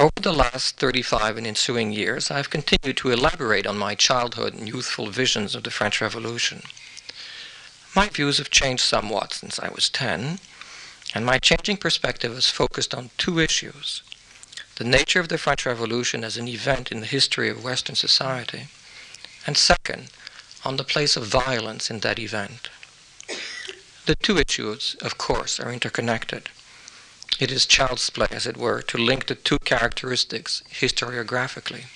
Over 0.00 0.12
the 0.22 0.32
last 0.32 0.76
35 0.76 1.38
and 1.38 1.46
ensuing 1.46 1.90
years, 1.90 2.30
I 2.30 2.36
have 2.36 2.50
continued 2.50 2.96
to 2.98 3.10
elaborate 3.10 3.66
on 3.66 3.76
my 3.76 3.96
childhood 3.96 4.54
and 4.54 4.68
youthful 4.68 5.10
visions 5.10 5.56
of 5.56 5.64
the 5.64 5.72
French 5.72 6.00
Revolution. 6.00 6.62
My 7.96 8.08
views 8.08 8.38
have 8.38 8.48
changed 8.48 8.84
somewhat 8.84 9.32
since 9.32 9.58
I 9.58 9.70
was 9.70 9.88
10, 9.88 10.38
and 11.14 11.24
my 11.24 11.38
changing 11.38 11.76
perspective 11.76 12.34
has 12.34 12.50
focused 12.50 12.94
on 12.94 13.10
two 13.16 13.38
issues 13.38 14.02
the 14.78 14.84
nature 14.84 15.18
of 15.18 15.28
the 15.28 15.38
French 15.38 15.66
Revolution 15.66 16.22
as 16.22 16.36
an 16.36 16.46
event 16.46 16.92
in 16.92 17.00
the 17.00 17.06
history 17.06 17.48
of 17.48 17.64
Western 17.64 17.96
society, 17.96 18.68
and 19.44 19.56
second, 19.56 20.08
on 20.64 20.76
the 20.76 20.84
place 20.84 21.16
of 21.16 21.26
violence 21.26 21.90
in 21.90 21.98
that 22.00 22.20
event. 22.20 22.70
The 24.06 24.14
two 24.14 24.38
issues, 24.38 24.94
of 25.02 25.18
course, 25.18 25.58
are 25.58 25.72
interconnected. 25.72 26.48
It 27.40 27.50
is 27.50 27.66
child's 27.66 28.08
play, 28.08 28.28
as 28.30 28.46
it 28.46 28.56
were, 28.56 28.80
to 28.82 28.98
link 28.98 29.26
the 29.26 29.34
two 29.34 29.58
characteristics 29.58 30.62
historiographically. 30.70 31.86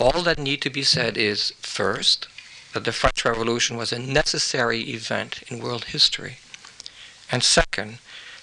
All 0.00 0.22
that 0.22 0.38
need 0.40 0.60
to 0.62 0.70
be 0.70 0.82
said 0.82 1.16
is, 1.16 1.52
first, 1.60 2.26
that 2.72 2.84
the 2.84 2.92
French 2.92 3.24
Revolution 3.24 3.76
was 3.76 3.92
a 3.92 3.98
necessary 4.00 4.80
event 4.90 5.44
in 5.46 5.60
world 5.60 5.84
history, 5.84 6.38
and 7.30 7.42
second, 7.42 7.98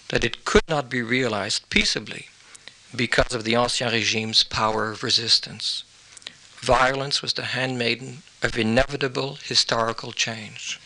that 0.10 0.24
it 0.24 0.46
could 0.46 0.68
not 0.68 0.90
be 0.90 1.02
realized 1.02 1.70
peaceably 1.70 2.28
because 2.96 3.34
of 3.34 3.44
the 3.44 3.54
Ancien 3.54 3.92
Regime's 3.92 4.44
power 4.44 4.92
of 4.92 5.04
resistance. 5.04 5.84
Violence 6.60 7.22
was 7.22 7.34
the 7.34 7.56
handmaiden 7.56 8.24
of 8.44 8.58
inevitable 8.58 9.38
historical 9.44 10.12
change. 10.12 10.80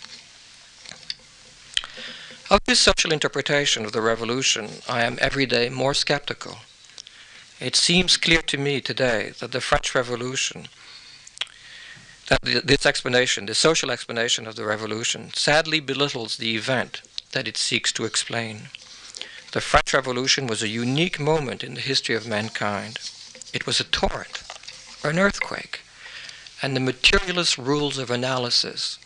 Of 2.49 2.59
this 2.65 2.79
social 2.79 3.11
interpretation 3.11 3.85
of 3.85 3.91
the 3.91 4.01
revolution, 4.01 4.69
I 4.87 5.03
am 5.03 5.17
every 5.19 5.47
day 5.47 5.69
more 5.69 5.95
skeptical. 5.95 6.57
It 7.59 7.75
seems 7.75 8.17
clear 8.17 8.43
to 8.43 8.57
me 8.57 8.81
today 8.81 9.33
that 9.39 9.51
the 9.51 9.61
French 9.61 9.95
Revolution, 9.95 10.67
that 12.27 12.41
this 12.43 12.85
explanation, 12.85 13.47
the 13.47 13.55
social 13.55 13.89
explanation 13.89 14.45
of 14.45 14.55
the 14.55 14.65
revolution, 14.65 15.33
sadly 15.33 15.79
belittles 15.79 16.37
the 16.37 16.55
event 16.55 17.01
that 17.35 17.49
it 17.49 17.57
seeks 17.57 17.91
to 17.91 18.05
explain. 18.05 18.69
The 19.51 19.59
French 19.59 19.93
Revolution 19.93 20.47
was 20.47 20.63
a 20.63 20.69
unique 20.69 21.19
moment 21.19 21.65
in 21.65 21.73
the 21.73 21.81
history 21.81 22.15
of 22.15 22.25
mankind. 22.25 22.97
It 23.53 23.67
was 23.67 23.81
a 23.81 23.83
torrent, 23.83 24.41
an 25.03 25.19
earthquake, 25.19 25.81
and 26.61 26.73
the 26.73 26.79
materialist 26.79 27.57
rules 27.57 27.97
of 27.97 28.09
analysis 28.09 28.99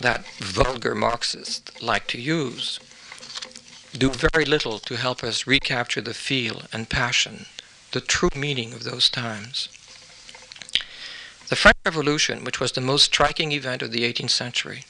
that 0.00 0.26
vulgar 0.38 0.94
Marxists 0.94 1.82
like 1.82 2.06
to 2.08 2.18
use 2.18 2.80
do 3.96 4.08
very 4.08 4.46
little 4.46 4.78
to 4.78 4.96
help 4.96 5.22
us 5.22 5.46
recapture 5.46 6.00
the 6.00 6.14
feel 6.14 6.62
and 6.72 6.88
passion, 6.88 7.44
the 7.92 8.00
true 8.00 8.30
meaning 8.34 8.72
of 8.72 8.84
those 8.84 9.10
times. 9.10 9.68
The 11.50 11.56
French 11.56 11.76
Revolution, 11.84 12.42
which 12.42 12.58
was 12.58 12.72
the 12.72 12.80
most 12.80 13.04
striking 13.04 13.52
event 13.52 13.82
of 13.82 13.92
the 13.92 14.10
18th 14.10 14.30
century, 14.30 14.84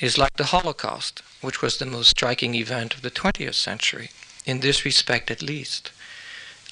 is 0.00 0.18
like 0.18 0.36
the 0.36 0.44
Holocaust, 0.44 1.22
which 1.40 1.62
was 1.62 1.78
the 1.78 1.86
most 1.86 2.10
striking 2.10 2.54
event 2.54 2.94
of 2.94 3.02
the 3.02 3.10
20th 3.10 3.54
century, 3.54 4.10
in 4.44 4.60
this 4.60 4.84
respect 4.84 5.30
at 5.30 5.42
least. 5.42 5.92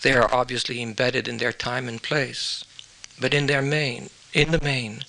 They 0.03 0.13
are 0.15 0.33
obviously 0.35 0.83
embedded 0.83 1.29
in 1.29 1.39
their 1.39 1.53
time 1.53 1.89
and 1.89 2.03
place, 2.03 2.65
but 3.21 3.33
in 3.33 3.47
their 3.47 3.63
main, 3.63 4.11
in 4.33 4.51
the 4.51 4.61
main, 4.61 5.05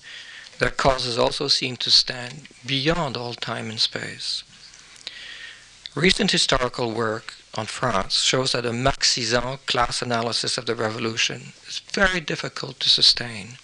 their 0.59 0.69
causes 0.69 1.17
also 1.17 1.47
seem 1.47 1.77
to 1.77 1.89
stand 1.89 2.47
beyond 2.65 3.17
all 3.17 3.33
time 3.33 3.69
and 3.69 3.79
space. 3.79 4.43
Recent 5.95 6.31
historical 6.31 6.91
work 6.91 7.35
on 7.55 7.65
France 7.65 8.21
shows 8.21 8.51
that 8.51 8.65
a 8.65 8.71
Marxisant 8.71 9.65
class 9.65 10.01
analysis 10.01 10.57
of 10.57 10.65
the 10.65 10.75
revolution 10.75 11.53
is 11.67 11.79
very 11.91 12.19
difficult 12.19 12.79
to 12.79 12.89
sustain, 12.89 13.57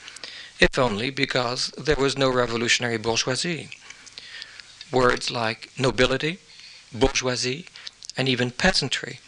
if 0.59 0.77
only 0.77 1.09
because 1.09 1.71
there 1.77 1.95
was 1.95 2.17
no 2.17 2.31
revolutionary 2.31 2.97
bourgeoisie. 2.97 3.69
Words 4.91 5.29
like 5.29 5.71
nobility, 5.77 6.39
bourgeoisie, 6.91 7.67
and 8.17 8.27
even 8.27 8.51
peasantry 8.51 9.19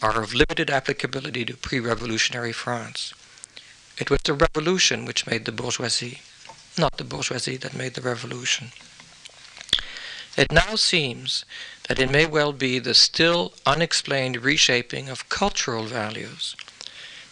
are 0.00 0.22
of 0.22 0.34
limited 0.34 0.70
applicability 0.70 1.44
to 1.44 1.56
pre 1.56 1.78
revolutionary 1.78 2.52
France. 2.52 3.12
It 3.98 4.10
was 4.10 4.20
the 4.24 4.32
revolution 4.32 5.04
which 5.04 5.26
made 5.26 5.44
the 5.44 5.52
bourgeoisie, 5.52 6.20
not 6.78 6.96
the 6.96 7.04
bourgeoisie 7.04 7.58
that 7.58 7.74
made 7.74 7.94
the 7.94 8.00
revolution. 8.00 8.72
It 10.36 10.50
now 10.50 10.76
seems 10.76 11.44
that 11.88 11.98
it 11.98 12.10
may 12.10 12.24
well 12.24 12.52
be 12.52 12.78
the 12.78 12.94
still 12.94 13.52
unexplained 13.66 14.42
reshaping 14.42 15.10
of 15.10 15.28
cultural 15.28 15.84
values 15.84 16.56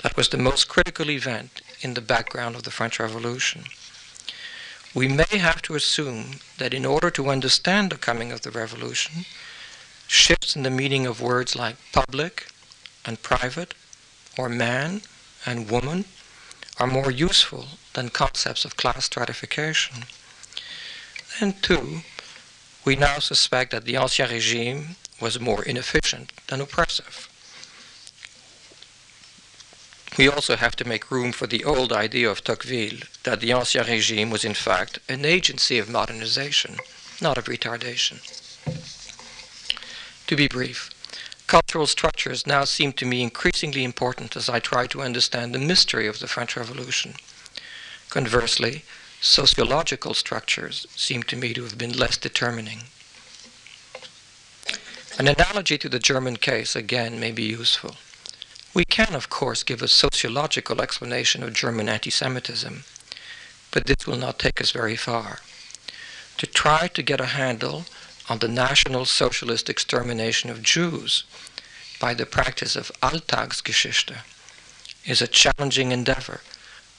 that 0.02 0.16
was 0.16 0.28
the 0.28 0.37
most 0.38 0.68
critical 0.68 1.11
event 1.11 1.62
in 1.80 1.95
the 1.95 2.00
background 2.00 2.54
of 2.54 2.64
the 2.64 2.71
French 2.71 3.00
Revolution. 3.00 3.64
We 4.95 5.09
may 5.09 5.38
have 5.38 5.62
to 5.62 5.75
assume 5.75 6.40
that 6.57 6.73
in 6.73 6.87
order 6.87 7.11
to 7.11 7.28
understand 7.28 7.90
the 7.90 7.99
coming 7.99 8.33
of 8.33 8.42
the 8.42 8.50
revolution, 8.50 9.26
shifts 10.07 10.57
in 10.57 10.62
the 10.62 10.71
meaning 10.71 11.07
of 11.07 11.21
words 11.21 11.54
like 11.54 11.76
public 11.92 12.49
and 13.04 13.23
private, 13.23 13.75
or 14.38 14.49
man 14.49 15.02
and 15.45 15.71
woman, 15.71 16.07
are 16.78 16.87
more 16.87 17.11
useful 17.11 17.66
than 17.92 18.09
concepts 18.09 18.64
of 18.64 18.76
class 18.76 19.04
stratification. 19.04 20.04
And 21.40 21.62
two, 21.62 22.00
we 22.85 22.97
now 22.97 23.18
suspect 23.18 23.73
that 23.73 23.85
the 23.85 23.95
Ancien 23.97 24.30
Regime 24.30 24.97
was 25.21 25.38
more 25.38 25.62
inefficient 25.62 26.33
than 26.47 26.61
oppressive. 26.61 27.28
We 30.19 30.29
also 30.29 30.57
have 30.57 30.75
to 30.77 30.89
make 30.89 31.13
room 31.13 31.31
for 31.31 31.47
the 31.47 31.65
old 31.65 31.93
idea 31.93 32.29
of 32.29 32.43
Tocqueville 32.43 33.07
that 33.23 33.39
the 33.39 33.53
Ancien 33.53 33.87
Regime 33.87 34.31
was 34.31 34.45
in 34.45 34.55
fact 34.55 34.99
an 35.09 35.25
agency 35.25 35.79
of 35.79 35.89
modernization, 35.89 36.79
not 37.23 37.39
of 37.39 37.45
retardation. 37.45 38.19
To 40.27 40.35
be 40.35 40.49
brief, 40.49 40.91
cultural 41.47 41.87
structures 41.87 42.49
now 42.49 42.65
seem 42.65 42.93
to 42.95 43.07
me 43.07 43.23
increasingly 43.23 43.85
important 43.85 44.35
as 44.35 44.49
I 44.49 44.59
try 44.59 44.89
to 44.89 45.03
understand 45.03 45.55
the 45.55 45.61
mystery 45.61 46.09
of 46.09 46.19
the 46.19 46.27
French 46.27 46.57
Revolution. 46.57 47.15
Conversely, 48.11 48.83
sociological 49.21 50.15
structures 50.15 50.85
seem 50.97 51.23
to 51.25 51.37
me 51.37 51.55
to 51.55 51.63
have 51.63 51.79
been 51.79 51.93
less 51.93 52.17
determining. 52.17 52.81
An 55.17 55.29
analogy 55.29 55.79
to 55.79 55.89
the 55.89 56.01
German 56.01 56.37
case, 56.39 56.75
again, 56.75 57.21
may 57.21 57.31
be 57.31 57.45
useful. 57.45 57.95
We 58.79 58.85
can, 58.85 59.17
of 59.17 59.29
course, 59.29 59.65
give 59.65 59.83
a 59.83 59.89
sociological 59.89 60.81
explanation 60.81 61.43
of 61.43 61.53
German 61.53 61.89
anti 61.89 62.11
Semitism, 62.11 62.85
but 63.73 63.87
this 63.87 64.07
will 64.07 64.17
not 64.17 64.39
take 64.39 64.61
us 64.61 64.71
very 64.71 64.95
far. 64.95 65.41
To 66.37 66.47
try 66.47 66.87
to 66.87 67.03
get 67.03 67.21
a 67.21 67.35
handle 67.43 67.87
on 68.29 68.39
the 68.39 68.47
National 68.47 69.05
Socialist 69.05 69.69
extermination 69.69 70.49
of 70.49 70.63
Jews 70.63 71.25
by 71.99 72.15
the 72.15 72.25
practice 72.25 72.77
of 72.77 72.93
Alltagsgeschichte 73.03 74.19
is 75.05 75.21
a 75.21 75.27
challenging 75.27 75.91
endeavor 75.91 76.43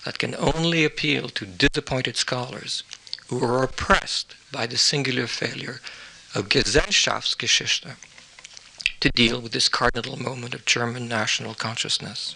that 0.03 0.19
can 0.19 0.35
only 0.35 0.83
appeal 0.83 1.29
to 1.29 1.45
disappointed 1.45 2.17
scholars 2.17 2.83
who 3.27 3.41
are 3.41 3.63
oppressed 3.63 4.35
by 4.51 4.67
the 4.67 4.77
singular 4.77 5.27
failure 5.27 5.79
of 6.35 6.49
Gesellschaftsgeschichte 6.49 7.95
to 8.99 9.09
deal 9.09 9.39
with 9.39 9.51
this 9.51 9.69
cardinal 9.69 10.17
moment 10.17 10.53
of 10.53 10.65
German 10.65 11.07
national 11.07 11.53
consciousness. 11.53 12.35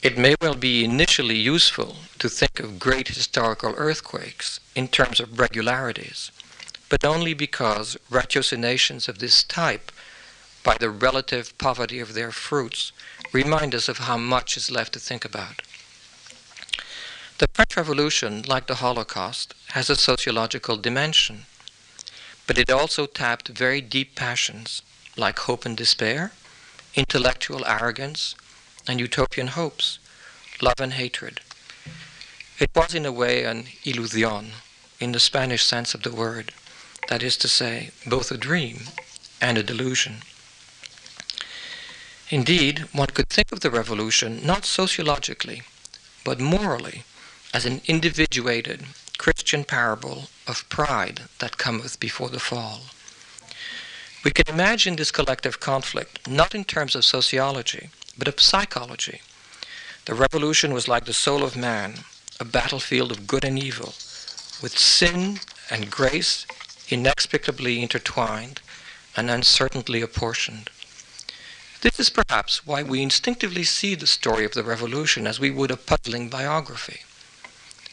It 0.00 0.16
may 0.16 0.36
well 0.40 0.54
be 0.54 0.84
initially 0.84 1.36
useful 1.36 1.96
to 2.20 2.28
think 2.28 2.60
of 2.60 2.78
great 2.78 3.08
historical 3.08 3.74
earthquakes 3.76 4.60
in 4.76 4.86
terms 4.88 5.18
of 5.18 5.38
regularities, 5.40 6.30
but 6.88 7.04
only 7.04 7.34
because 7.34 7.96
ratiocinations 8.08 9.08
of 9.08 9.18
this 9.18 9.42
type, 9.42 9.90
by 10.62 10.76
the 10.78 10.90
relative 10.90 11.56
poverty 11.58 11.98
of 11.98 12.14
their 12.14 12.30
fruits, 12.30 12.92
remind 13.32 13.74
us 13.74 13.88
of 13.88 13.98
how 13.98 14.16
much 14.16 14.56
is 14.56 14.70
left 14.70 14.92
to 14.92 15.00
think 15.00 15.24
about. 15.24 15.62
The 17.38 17.46
French 17.54 17.76
Revolution, 17.76 18.42
like 18.48 18.66
the 18.66 18.82
Holocaust, 18.82 19.54
has 19.68 19.88
a 19.88 19.94
sociological 19.94 20.76
dimension, 20.76 21.46
but 22.48 22.58
it 22.58 22.68
also 22.68 23.06
tapped 23.06 23.46
very 23.46 23.80
deep 23.80 24.16
passions 24.16 24.82
like 25.16 25.38
hope 25.38 25.64
and 25.64 25.76
despair, 25.76 26.32
intellectual 26.96 27.64
arrogance, 27.64 28.34
and 28.88 28.98
utopian 28.98 29.46
hopes, 29.48 30.00
love 30.60 30.80
and 30.80 30.94
hatred. 30.94 31.40
It 32.58 32.70
was 32.74 32.92
in 32.92 33.06
a 33.06 33.12
way 33.12 33.44
an 33.44 33.68
ilusion, 33.84 34.54
in 34.98 35.12
the 35.12 35.20
Spanish 35.20 35.62
sense 35.62 35.94
of 35.94 36.02
the 36.02 36.12
word, 36.12 36.52
that 37.08 37.22
is 37.22 37.36
to 37.36 37.46
say, 37.46 37.92
both 38.04 38.32
a 38.32 38.36
dream 38.36 38.88
and 39.40 39.56
a 39.56 39.62
delusion. 39.62 40.22
Indeed, 42.30 42.88
one 42.90 43.14
could 43.14 43.28
think 43.28 43.52
of 43.52 43.60
the 43.60 43.70
revolution 43.70 44.44
not 44.44 44.64
sociologically, 44.64 45.62
but 46.24 46.40
morally, 46.40 47.04
as 47.52 47.64
an 47.64 47.80
individuated 47.86 48.84
Christian 49.18 49.64
parable 49.64 50.28
of 50.46 50.68
pride 50.68 51.22
that 51.38 51.58
cometh 51.58 51.98
before 51.98 52.28
the 52.28 52.40
fall. 52.40 52.82
We 54.24 54.30
can 54.30 54.52
imagine 54.52 54.96
this 54.96 55.10
collective 55.10 55.60
conflict 55.60 56.28
not 56.28 56.54
in 56.54 56.64
terms 56.64 56.94
of 56.94 57.04
sociology, 57.04 57.90
but 58.16 58.28
of 58.28 58.40
psychology. 58.40 59.20
The 60.04 60.14
revolution 60.14 60.72
was 60.72 60.88
like 60.88 61.04
the 61.04 61.12
soul 61.12 61.44
of 61.44 61.56
man, 61.56 62.04
a 62.40 62.44
battlefield 62.44 63.10
of 63.10 63.26
good 63.26 63.44
and 63.44 63.58
evil, 63.58 63.94
with 64.62 64.78
sin 64.78 65.40
and 65.70 65.90
grace 65.90 66.46
inexplicably 66.88 67.82
intertwined 67.82 68.60
and 69.16 69.30
uncertainly 69.30 70.00
apportioned. 70.00 70.70
This 71.80 72.00
is 72.00 72.10
perhaps 72.10 72.66
why 72.66 72.82
we 72.82 73.02
instinctively 73.02 73.64
see 73.64 73.94
the 73.94 74.06
story 74.06 74.44
of 74.44 74.54
the 74.54 74.64
revolution 74.64 75.26
as 75.26 75.38
we 75.38 75.50
would 75.50 75.70
a 75.70 75.76
puzzling 75.76 76.28
biography, 76.28 77.00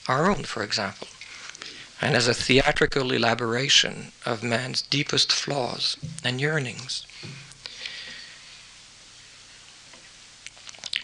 our 0.08 0.30
own, 0.30 0.44
for 0.44 0.64
example, 0.64 1.08
and 2.02 2.16
as 2.16 2.28
a 2.28 2.34
theatrical 2.34 3.12
elaboration 3.12 4.12
of 4.26 4.44
man's 4.44 4.82
deepest 4.82 5.32
flaws 5.32 5.98
and 6.24 6.40
yearnings. 6.40 7.06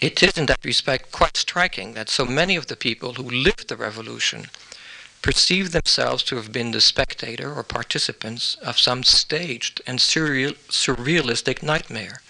It 0.01 0.23
is 0.23 0.37
in 0.37 0.47
that 0.47 0.65
respect 0.65 1.11
quite 1.11 1.37
striking 1.37 1.93
that 1.93 2.09
so 2.09 2.25
many 2.25 2.55
of 2.55 2.67
the 2.67 2.75
people 2.75 3.13
who 3.13 3.29
lived 3.29 3.67
the 3.67 3.77
revolution 3.77 4.49
perceive 5.21 5.71
themselves 5.71 6.23
to 6.23 6.35
have 6.37 6.51
been 6.51 6.71
the 6.71 6.81
spectator 6.81 7.53
or 7.53 7.63
participants 7.63 8.55
of 8.63 8.79
some 8.79 9.03
staged 9.03 9.79
and 9.85 9.99
surreal, 9.99 10.55
surrealistic 10.69 11.61
nightmare. 11.61 12.21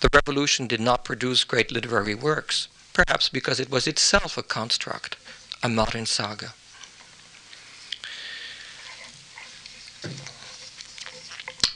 The 0.00 0.08
revolution 0.14 0.66
did 0.66 0.80
not 0.80 1.04
produce 1.04 1.44
great 1.44 1.70
literary 1.70 2.14
works, 2.14 2.68
perhaps 2.94 3.28
because 3.28 3.60
it 3.60 3.70
was 3.70 3.86
itself 3.86 4.38
a 4.38 4.42
construct, 4.42 5.16
a 5.62 5.68
modern 5.68 6.06
saga. 6.06 6.54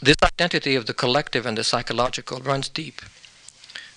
This 0.01 0.17
identity 0.25 0.75
of 0.75 0.87
the 0.87 0.95
collective 0.95 1.47
and 1.47 1.57
the 1.57 1.65
psychological 1.65 2.41
runs 2.41 2.69
deep. 2.69 3.03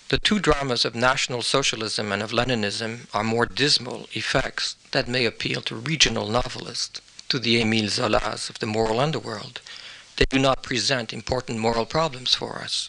The 0.08 0.18
two 0.18 0.38
dramas 0.38 0.84
of 0.84 0.94
National 0.94 1.42
Socialism 1.42 2.12
and 2.12 2.22
of 2.22 2.30
Leninism 2.30 3.08
are 3.12 3.24
more 3.24 3.46
dismal 3.46 4.08
effects 4.12 4.76
that 4.92 5.08
may 5.08 5.24
appeal 5.24 5.62
to 5.62 5.74
regional 5.74 6.28
novelists, 6.28 7.00
to 7.28 7.40
the 7.40 7.60
Émile 7.60 7.90
Zolas 7.90 8.48
of 8.48 8.60
the 8.60 8.66
moral 8.66 9.00
underworld. 9.00 9.60
They 10.16 10.26
do 10.30 10.38
not 10.38 10.62
present 10.62 11.12
important 11.12 11.58
moral 11.58 11.86
problems 11.86 12.34
for 12.34 12.58
us. 12.58 12.88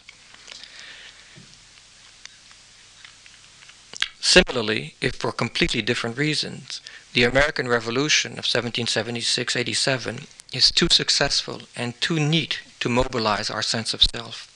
Similarly, 4.20 4.94
if 5.00 5.14
for 5.14 5.32
completely 5.32 5.80
different 5.80 6.18
reasons, 6.18 6.80
the 7.12 7.24
American 7.24 7.68
Revolution 7.68 8.32
of 8.32 8.44
1776 8.44 9.54
87 9.56 10.26
is 10.52 10.70
too 10.70 10.88
successful 10.90 11.62
and 11.76 11.98
too 12.00 12.18
neat 12.18 12.60
to 12.80 12.88
mobilize 12.88 13.50
our 13.50 13.62
sense 13.62 13.94
of 13.94 14.02
self. 14.02 14.52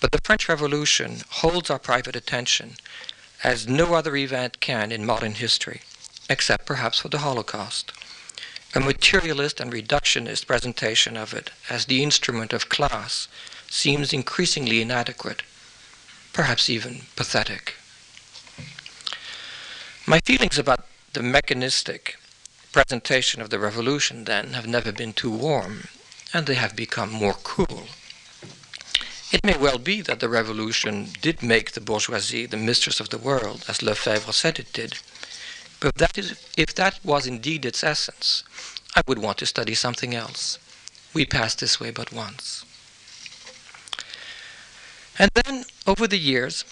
But 0.00 0.12
the 0.12 0.20
French 0.22 0.48
Revolution 0.48 1.22
holds 1.28 1.70
our 1.70 1.78
private 1.78 2.14
attention 2.14 2.76
as 3.42 3.66
no 3.66 3.94
other 3.94 4.16
event 4.16 4.60
can 4.60 4.92
in 4.92 5.04
modern 5.04 5.34
history, 5.34 5.82
except 6.30 6.66
perhaps 6.66 7.00
for 7.00 7.08
the 7.08 7.18
Holocaust. 7.18 7.92
A 8.74 8.80
materialist 8.80 9.60
and 9.60 9.72
reductionist 9.72 10.46
presentation 10.46 11.16
of 11.16 11.34
it 11.34 11.50
as 11.68 11.86
the 11.86 12.02
instrument 12.02 12.52
of 12.52 12.68
class 12.68 13.26
seems 13.68 14.12
increasingly 14.12 14.80
inadequate, 14.80 15.42
perhaps 16.32 16.68
even 16.70 17.02
pathetic. 17.16 17.74
My 20.08 20.20
feelings 20.20 20.58
about 20.58 20.86
the 21.12 21.22
mechanistic 21.22 22.16
presentation 22.72 23.42
of 23.42 23.50
the 23.50 23.58
revolution, 23.58 24.24
then, 24.24 24.54
have 24.54 24.66
never 24.66 24.90
been 24.90 25.12
too 25.12 25.30
warm, 25.30 25.88
and 26.32 26.46
they 26.46 26.54
have 26.54 26.74
become 26.74 27.10
more 27.10 27.34
cool. 27.34 27.88
It 29.30 29.44
may 29.44 29.58
well 29.58 29.76
be 29.76 30.00
that 30.00 30.20
the 30.20 30.30
revolution 30.30 31.08
did 31.20 31.42
make 31.42 31.72
the 31.72 31.82
bourgeoisie 31.82 32.46
the 32.46 32.56
mistress 32.56 33.00
of 33.00 33.10
the 33.10 33.18
world, 33.18 33.66
as 33.68 33.82
Lefebvre 33.82 34.32
said 34.32 34.58
it 34.58 34.72
did. 34.72 34.96
But 35.78 35.96
that 35.96 36.16
is, 36.16 36.42
if 36.56 36.74
that 36.76 37.04
was 37.04 37.26
indeed 37.26 37.66
its 37.66 37.84
essence, 37.84 38.44
I 38.96 39.02
would 39.06 39.18
want 39.18 39.36
to 39.38 39.46
study 39.46 39.74
something 39.74 40.14
else. 40.14 40.58
We 41.12 41.26
pass 41.26 41.54
this 41.54 41.78
way 41.78 41.90
but 41.90 42.14
once. 42.14 42.64
And 45.18 45.30
then, 45.34 45.66
over 45.86 46.06
the 46.06 46.18
years, 46.18 46.64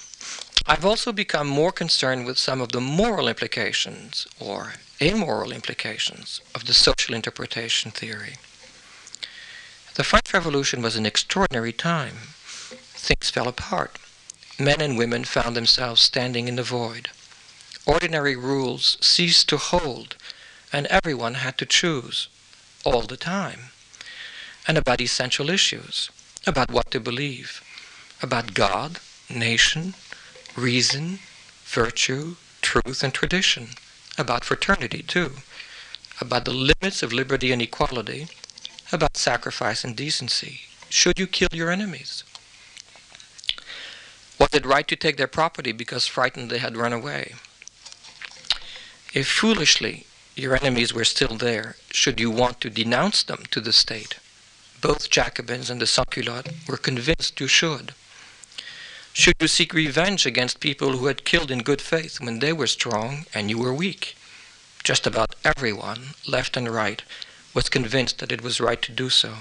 I've 0.68 0.84
also 0.84 1.12
become 1.12 1.46
more 1.46 1.70
concerned 1.70 2.26
with 2.26 2.38
some 2.38 2.60
of 2.60 2.72
the 2.72 2.80
moral 2.80 3.28
implications 3.28 4.26
or 4.40 4.72
immoral 4.98 5.52
implications 5.52 6.40
of 6.56 6.64
the 6.64 6.74
social 6.74 7.14
interpretation 7.14 7.92
theory. 7.92 8.34
The 9.94 10.02
French 10.02 10.34
Revolution 10.34 10.82
was 10.82 10.96
an 10.96 11.06
extraordinary 11.06 11.72
time. 11.72 12.16
Things 12.98 13.30
fell 13.30 13.46
apart. 13.46 13.96
Men 14.58 14.80
and 14.80 14.98
women 14.98 15.22
found 15.22 15.54
themselves 15.54 16.00
standing 16.00 16.48
in 16.48 16.56
the 16.56 16.64
void. 16.64 17.10
Ordinary 17.86 18.34
rules 18.34 18.98
ceased 19.00 19.48
to 19.50 19.58
hold, 19.58 20.16
and 20.72 20.88
everyone 20.88 21.34
had 21.34 21.58
to 21.58 21.66
choose, 21.66 22.26
all 22.84 23.02
the 23.02 23.16
time, 23.16 23.70
and 24.66 24.76
about 24.76 25.00
essential 25.00 25.48
issues, 25.48 26.10
about 26.44 26.72
what 26.72 26.90
to 26.90 26.98
believe, 26.98 27.62
about 28.20 28.52
God, 28.52 28.98
nation, 29.30 29.94
reason, 30.56 31.18
virtue, 31.64 32.36
truth, 32.62 33.02
and 33.02 33.12
tradition, 33.12 33.68
about 34.18 34.44
fraternity, 34.44 35.02
too, 35.02 35.32
about 36.20 36.44
the 36.44 36.52
limits 36.52 37.02
of 37.02 37.12
liberty 37.12 37.52
and 37.52 37.60
equality, 37.60 38.28
about 38.90 39.16
sacrifice 39.16 39.84
and 39.84 39.94
decency. 39.94 40.60
Should 40.88 41.18
you 41.18 41.26
kill 41.26 41.48
your 41.52 41.70
enemies? 41.70 42.24
Was 44.38 44.48
it 44.52 44.64
right 44.64 44.86
to 44.88 44.96
take 44.96 45.16
their 45.16 45.26
property 45.26 45.72
because 45.72 46.06
frightened 46.06 46.50
they 46.50 46.58
had 46.58 46.76
run 46.76 46.92
away? 46.92 47.34
If 49.12 49.28
foolishly 49.28 50.06
your 50.34 50.54
enemies 50.54 50.92
were 50.94 51.04
still 51.04 51.36
there, 51.36 51.76
should 51.90 52.20
you 52.20 52.30
want 52.30 52.60
to 52.60 52.70
denounce 52.70 53.22
them 53.22 53.44
to 53.50 53.60
the 53.60 53.72
state? 53.72 54.18
Both 54.80 55.10
Jacobins 55.10 55.70
and 55.70 55.80
the 55.80 55.86
Sans-Culottes 55.86 56.68
were 56.68 56.76
convinced 56.76 57.40
you 57.40 57.48
should. 57.48 57.94
Should 59.18 59.36
you 59.40 59.48
seek 59.48 59.72
revenge 59.72 60.26
against 60.26 60.60
people 60.60 60.92
who 60.92 61.06
had 61.06 61.24
killed 61.24 61.50
in 61.50 61.62
good 61.62 61.80
faith 61.80 62.20
when 62.20 62.40
they 62.40 62.52
were 62.52 62.66
strong 62.66 63.24
and 63.32 63.48
you 63.48 63.56
were 63.56 63.72
weak? 63.72 64.14
Just 64.84 65.06
about 65.06 65.34
everyone, 65.42 66.10
left 66.26 66.54
and 66.54 66.68
right, 66.68 67.02
was 67.54 67.70
convinced 67.70 68.18
that 68.18 68.30
it 68.30 68.42
was 68.42 68.60
right 68.60 68.80
to 68.82 68.92
do 68.92 69.08
so. 69.08 69.38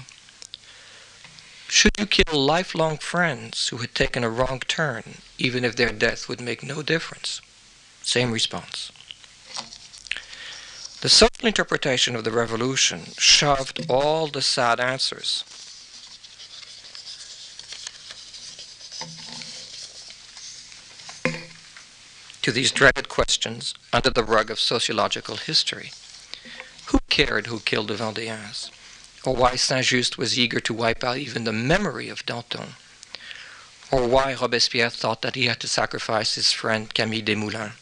Should 1.68 1.92
you 1.98 2.06
kill 2.06 2.40
lifelong 2.40 2.96
friends 2.96 3.68
who 3.68 3.76
had 3.76 3.94
taken 3.94 4.24
a 4.24 4.30
wrong 4.30 4.60
turn, 4.60 5.18
even 5.36 5.62
if 5.62 5.76
their 5.76 5.92
death 5.92 6.26
would 6.26 6.40
make 6.40 6.62
no 6.62 6.80
difference? 6.80 7.42
Same 8.02 8.32
response. 8.32 8.90
The 11.02 11.10
social 11.10 11.46
interpretation 11.46 12.16
of 12.16 12.24
the 12.24 12.32
revolution 12.32 13.08
shoved 13.18 13.84
all 13.90 14.26
the 14.26 14.40
sad 14.40 14.80
answers 14.80 15.44
to 22.46 22.52
these 22.52 22.70
dreaded 22.70 23.08
questions 23.08 23.74
under 23.92 24.08
the 24.08 24.22
rug 24.22 24.52
of 24.52 24.60
sociological 24.60 25.34
history. 25.34 25.90
Who 26.90 27.00
cared 27.08 27.48
who 27.48 27.58
killed 27.58 27.88
the 27.88 27.94
Vendéens? 27.94 28.70
Or 29.24 29.34
why 29.34 29.56
Saint-Just 29.56 30.16
was 30.16 30.38
eager 30.38 30.60
to 30.60 30.72
wipe 30.72 31.02
out 31.02 31.16
even 31.16 31.42
the 31.42 31.52
memory 31.52 32.08
of 32.08 32.24
Danton? 32.24 32.76
Or 33.90 34.06
why 34.06 34.36
Robespierre 34.40 34.90
thought 34.90 35.22
that 35.22 35.34
he 35.34 35.46
had 35.46 35.58
to 35.58 35.66
sacrifice 35.66 36.36
his 36.36 36.52
friend 36.52 36.94
Camille 36.94 37.24
Desmoulins? 37.24 37.72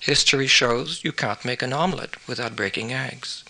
History 0.00 0.48
shows 0.48 1.04
you 1.04 1.12
can't 1.12 1.44
make 1.44 1.62
an 1.62 1.72
omelette 1.72 2.16
without 2.26 2.56
breaking 2.56 2.92
eggs. 2.92 3.44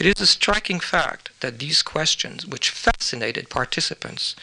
It 0.00 0.06
is 0.06 0.20
a 0.20 0.26
striking 0.26 0.80
fact 0.80 1.30
that 1.38 1.60
these 1.60 1.82
questions, 1.82 2.44
which 2.44 2.70
fascinated 2.70 3.48
participants, 3.48 4.34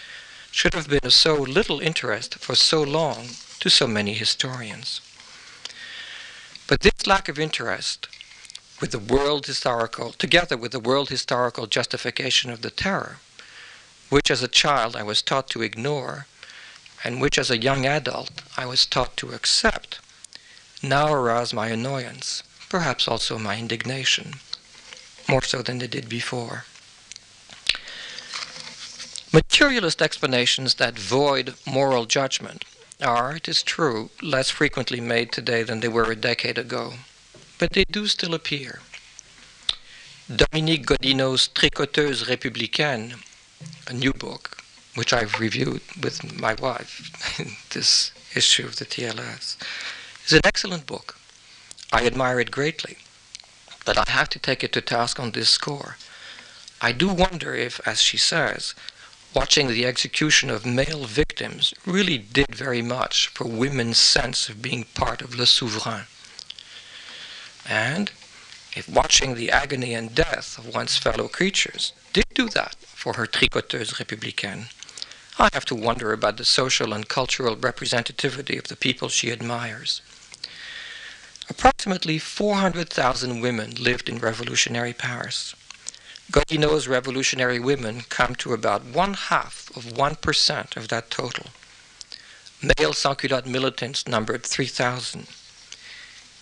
should 0.58 0.74
have 0.74 0.89
been 0.89 1.06
of 1.06 1.13
so 1.13 1.36
little 1.36 1.80
interest 1.82 2.34
for 2.39 2.56
so 2.56 2.82
long 2.82 3.28
to 3.60 3.70
so 3.70 3.86
many 3.86 4.13
historians. 4.13 5.02
But 6.65 6.80
this 6.80 7.06
lack 7.06 7.30
of 7.30 7.38
interest 7.38 8.08
with 8.82 8.89
the 8.89 8.98
world 8.98 9.46
historical, 9.46 10.13
together 10.13 10.58
with 10.58 10.72
the 10.72 10.80
world 10.80 11.10
historical 11.10 11.67
justification 11.67 12.50
of 12.50 12.63
the 12.63 12.72
terror, 12.72 13.20
which 14.10 14.32
as 14.32 14.41
a 14.41 14.48
child 14.48 14.96
I 14.96 15.04
was 15.04 15.22
taught 15.22 15.48
to 15.52 15.62
ignore, 15.62 16.26
and 17.04 17.22
which 17.22 17.38
as 17.38 17.52
a 17.52 17.62
young 17.62 17.86
adult 17.86 18.41
I 18.58 18.65
was 18.65 18.88
taught 18.88 19.15
to 19.17 19.34
accept, 19.34 20.00
now 20.82 21.13
arouse 21.13 21.54
my 21.54 21.67
annoyance, 21.67 22.41
perhaps 22.67 23.08
also 23.08 23.38
my 23.38 23.60
indignation, 23.60 24.39
more 25.30 25.43
so 25.43 25.62
than 25.62 25.78
they 25.78 25.86
did 25.86 26.10
before. 26.10 26.65
Materialist 29.34 30.02
explanations 30.02 30.76
that 30.76 30.98
void 30.98 31.56
moral 31.66 32.06
judgment 32.06 32.63
are, 33.02 33.36
it 33.36 33.50
is 33.50 33.62
true, 33.62 34.10
less 34.22 34.50
frequently 34.50 35.02
made 35.02 35.32
today 35.32 35.63
than 35.63 35.82
they 35.82 35.90
were 35.90 36.10
a 36.10 36.16
decade 36.16 36.58
ago, 36.58 36.94
but 37.60 37.72
they 37.74 37.84
do 37.92 38.08
still 38.08 38.34
appear. 38.34 38.80
Dominique 40.34 40.86
Godineau's 40.86 41.50
Tricoteuse 41.50 42.24
Républicaine, 42.24 43.22
a 43.88 43.94
new 43.94 44.13
book, 44.13 44.63
which 44.96 45.12
I've 45.12 45.40
reviewed 45.40 45.82
with 46.02 46.40
my 46.40 46.54
wife 46.54 47.40
in 47.40 47.52
this 47.72 48.12
issue 48.34 48.66
of 48.66 48.78
the 48.78 48.86
TLS, 48.86 49.58
is 50.26 50.34
an 50.34 50.42
excellent 50.46 50.86
book. 50.86 51.18
I 51.92 52.06
admire 52.06 52.40
it 52.40 52.52
greatly, 52.52 52.98
but 53.86 53.98
I 53.98 54.06
have 54.08 54.30
to 54.30 54.40
take 54.40 54.63
it 54.63 54.72
to 54.74 54.82
task 54.82 55.20
on 55.20 55.32
this 55.32 55.50
score. 55.50 55.98
I 56.82 56.94
do 56.94 57.10
wonder 57.10 57.54
if, 57.54 57.80
as 57.86 58.02
she 58.02 58.18
says, 58.18 58.74
watching 59.38 59.67
the 59.67 59.86
execution 59.86 60.50
of 60.50 60.65
male 60.65 61.06
victims 61.06 61.71
really 61.86 62.17
did 62.17 62.56
very 62.56 62.82
much 62.82 63.28
for 63.28 63.45
women's 63.45 64.00
sense 64.00 64.50
of 64.50 64.63
being 64.63 64.84
part 64.95 65.21
of 65.21 65.36
Le 65.36 65.45
Souverain. 65.45 66.06
And 67.69 68.10
if 68.76 68.89
watching 68.89 69.36
the 69.36 69.52
agony 69.52 69.93
and 69.93 70.15
death 70.15 70.58
of 70.58 70.73
one's 70.73 70.97
fellow 70.97 71.28
creatures 71.28 71.93
did 72.13 72.26
do 72.34 72.50
that 72.50 72.78
for 72.82 73.13
her 73.13 73.28
tricoteuse 73.28 73.93
républicaine, 74.00 74.71
I 75.38 75.50
have 75.54 75.65
to 75.65 75.76
wonder 75.76 76.13
about 76.13 76.38
the 76.38 76.45
social 76.45 76.91
and 76.91 77.08
cultural 77.08 77.56
representativity 77.56 78.58
of 78.58 78.69
the 78.69 78.76
people 78.76 79.08
she 79.08 79.32
admires. 79.32 80.02
Approximately 81.47 82.17
400,000 82.17 83.39
women 83.41 83.76
lived 83.76 84.10
in 84.10 84.17
revolutionary 84.17 84.93
Paris. 84.93 85.54
Godineau's 86.30 86.90
revolutionary 86.90 87.58
women 87.58 88.02
come 88.10 88.36
to 88.36 88.52
about 88.52 88.84
one 88.84 89.13
half 89.13 89.70
of 89.78 89.86
1% 89.86 90.76
of 90.76 90.90
that 90.90 91.10
total. 91.10 91.46
Male 92.62 92.92
sans-culotte 92.92 93.46
militants 93.46 94.06
numbered 94.06 94.46
3,000. 94.46 95.28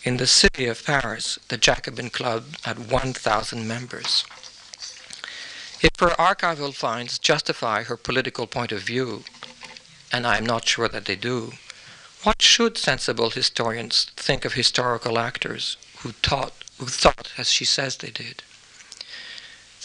In 0.04 0.18
the 0.18 0.26
city 0.26 0.66
of 0.66 0.84
Paris, 0.84 1.38
the 1.50 1.58
Jacobin 1.58 2.10
Club 2.10 2.58
had 2.64 2.90
1,000 2.90 3.68
members. 3.68 4.26
If 5.82 6.00
her 6.00 6.16
archival 6.18 6.74
finds 6.74 7.20
justify 7.20 7.84
her 7.84 7.98
political 7.98 8.48
point 8.48 8.72
of 8.72 8.82
view, 8.82 9.24
and 10.12 10.26
I 10.26 10.38
am 10.38 10.46
not 10.48 10.68
sure 10.68 10.88
that 10.88 11.06
they 11.06 11.16
do, 11.16 11.54
what 12.24 12.42
should 12.42 12.80
sensible 12.80 13.30
historians 13.30 14.12
think 14.16 14.46
of 14.46 14.54
historical 14.54 15.20
actors 15.20 15.78
who, 15.98 16.14
taught, 16.24 16.54
who 16.80 16.88
thought 16.88 17.34
as 17.38 17.52
she 17.52 17.66
says 17.66 17.98
they 17.98 18.10
did? 18.10 18.42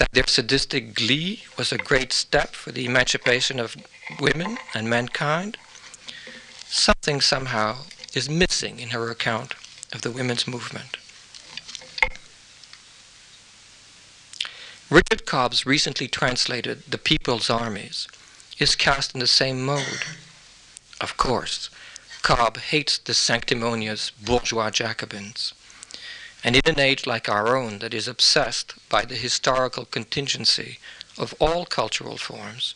That 0.00 0.12
their 0.12 0.26
sadistic 0.26 0.94
glee 0.94 1.42
was 1.58 1.70
a 1.70 1.76
great 1.76 2.10
step 2.10 2.54
for 2.54 2.72
the 2.72 2.86
emancipation 2.86 3.60
of 3.60 3.76
women 4.18 4.56
and 4.74 4.88
mankind, 4.88 5.58
something 6.64 7.20
somehow 7.20 7.76
is 8.14 8.30
missing 8.30 8.80
in 8.80 8.88
her 8.88 9.10
account 9.10 9.54
of 9.92 10.00
the 10.00 10.10
women's 10.10 10.48
movement. 10.48 10.96
Richard 14.88 15.26
Cobb's 15.26 15.66
recently 15.66 16.08
translated 16.08 16.84
The 16.88 16.98
People's 16.98 17.50
Armies 17.50 18.08
is 18.58 18.74
cast 18.74 19.12
in 19.12 19.20
the 19.20 19.26
same 19.26 19.62
mode. 19.62 20.04
Of 20.98 21.18
course, 21.18 21.68
Cobb 22.22 22.56
hates 22.56 22.96
the 22.96 23.12
sanctimonious 23.12 24.10
bourgeois 24.12 24.70
Jacobins. 24.70 25.52
And 26.42 26.56
in 26.56 26.62
an 26.66 26.80
age 26.80 27.06
like 27.06 27.28
our 27.28 27.56
own 27.56 27.80
that 27.80 27.92
is 27.92 28.08
obsessed 28.08 28.74
by 28.88 29.04
the 29.04 29.16
historical 29.16 29.84
contingency 29.84 30.78
of 31.18 31.34
all 31.38 31.66
cultural 31.66 32.16
forms, 32.16 32.74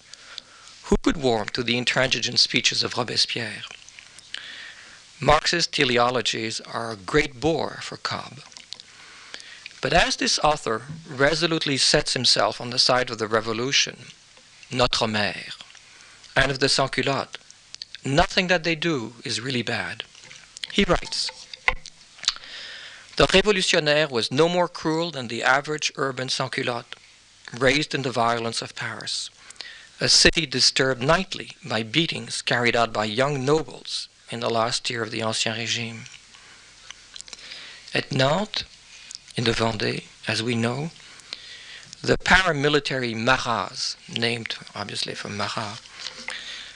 who 0.85 0.96
could 1.03 1.16
warm 1.16 1.48
to 1.48 1.62
the 1.62 1.79
intransigent 1.79 2.38
speeches 2.38 2.83
of 2.83 2.98
Robespierre? 2.98 3.62
Marxist 5.18 5.72
teleologies 5.72 6.61
are 6.61 6.90
a 6.90 6.96
great 6.96 7.40
bore 7.40 7.79
for 7.81 7.96
Cobb. 7.96 8.40
But 9.81 9.94
as 9.94 10.16
this 10.16 10.38
author 10.40 10.83
resolutely 11.09 11.79
sets 11.79 12.12
himself 12.12 12.61
on 12.61 12.70
the 12.70 12.79
side 12.79 13.11
of 13.11 13.18
the 13.18 13.29
revolution, 13.29 14.07
Notre 14.70 15.07
Mère, 15.07 15.55
and 16.37 16.50
of 16.50 16.59
the 16.59 16.68
sans-culottes, 16.68 17.38
nothing 18.05 18.48
that 18.48 18.64
they 18.64 18.74
do 18.74 19.14
is 19.24 19.40
really 19.40 19.62
bad. 19.62 20.05
He 20.72 20.85
writes, 20.85 21.31
The 23.16 23.29
révolutionnaire 23.29 24.11
was 24.11 24.33
no 24.33 24.48
more 24.48 24.66
cruel 24.66 25.12
than 25.12 25.29
the 25.29 25.44
average 25.44 25.92
urban 25.94 26.29
sans-culotte, 26.29 26.96
raised 27.57 27.94
in 27.94 28.03
the 28.03 28.11
violence 28.11 28.61
of 28.61 28.74
Paris, 28.74 29.31
a 30.00 30.09
city 30.09 30.46
disturbed 30.46 31.00
nightly 31.00 31.53
by 31.64 31.85
beatings 31.85 32.42
carried 32.42 32.74
out 32.74 32.92
by 32.92 33.05
young 33.05 33.44
nobles 33.44 34.09
in 34.31 34.40
the 34.40 34.50
last 34.50 34.90
year 34.90 35.03
of 35.03 35.12
the 35.12 35.20
Ancien 35.20 35.55
Régime. 35.55 36.09
At 37.94 38.11
Nantes, 38.11 38.64
in 39.37 39.44
the 39.44 39.53
Vendée, 39.53 40.05
as 40.27 40.42
we 40.42 40.57
know, 40.57 40.90
the 42.03 42.18
paramilitary 42.18 43.14
Marats, 43.14 43.96
named 44.09 44.57
obviously 44.74 45.14
from 45.14 45.37
Marat, 45.37 45.81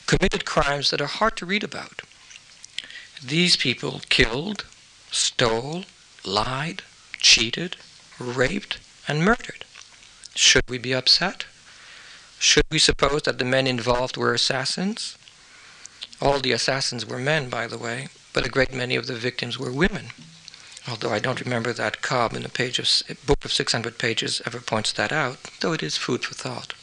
committed 0.07 0.45
crimes 0.45 0.91
that 0.91 1.01
are 1.01 1.07
hard 1.07 1.37
to 1.39 1.47
read 1.47 1.65
about. 1.65 2.03
These 3.23 3.57
people 3.57 4.03
killed, 4.09 4.65
stole, 5.11 5.85
lied, 6.25 6.83
cheated, 7.19 7.77
raped, 8.19 8.79
and 9.07 9.25
murdered. 9.25 9.65
Should 10.35 10.69
we 10.69 10.79
be 10.79 10.93
upset? 10.95 11.47
Should 12.39 12.65
we 12.71 12.79
suppose 12.79 13.23
that 13.23 13.39
the 13.39 13.45
men 13.45 13.67
involved 13.67 14.17
were 14.17 14.35
assassins? 14.35 15.17
All 16.21 16.39
the 16.39 16.53
assassins 16.53 17.05
were 17.05 17.19
men, 17.19 17.49
by 17.49 17.67
the 17.67 17.79
way, 17.79 18.09
but 18.33 18.47
a 18.47 18.51
great 18.51 18.73
many 18.73 18.97
of 18.97 19.07
the 19.07 19.15
victims 19.15 19.59
were 19.59 19.73
women. 19.73 20.11
Although 20.89 21.13
I 21.13 21.19
don't 21.19 21.41
remember 21.41 21.73
that 21.73 22.03
Cobb 22.03 22.35
in 22.35 22.45
a 22.45 22.49
page 22.49 22.79
of, 22.79 22.89
a 23.09 23.15
book 23.27 23.45
of 23.45 23.53
600 23.53 23.99
pages 23.99 24.41
ever 24.47 24.61
points 24.61 24.93
that 24.93 25.13
out, 25.13 25.39
though 25.61 25.73
it 25.73 25.83
is 25.83 25.97
food 25.97 26.25
for 26.25 26.35
thought. 26.35 26.75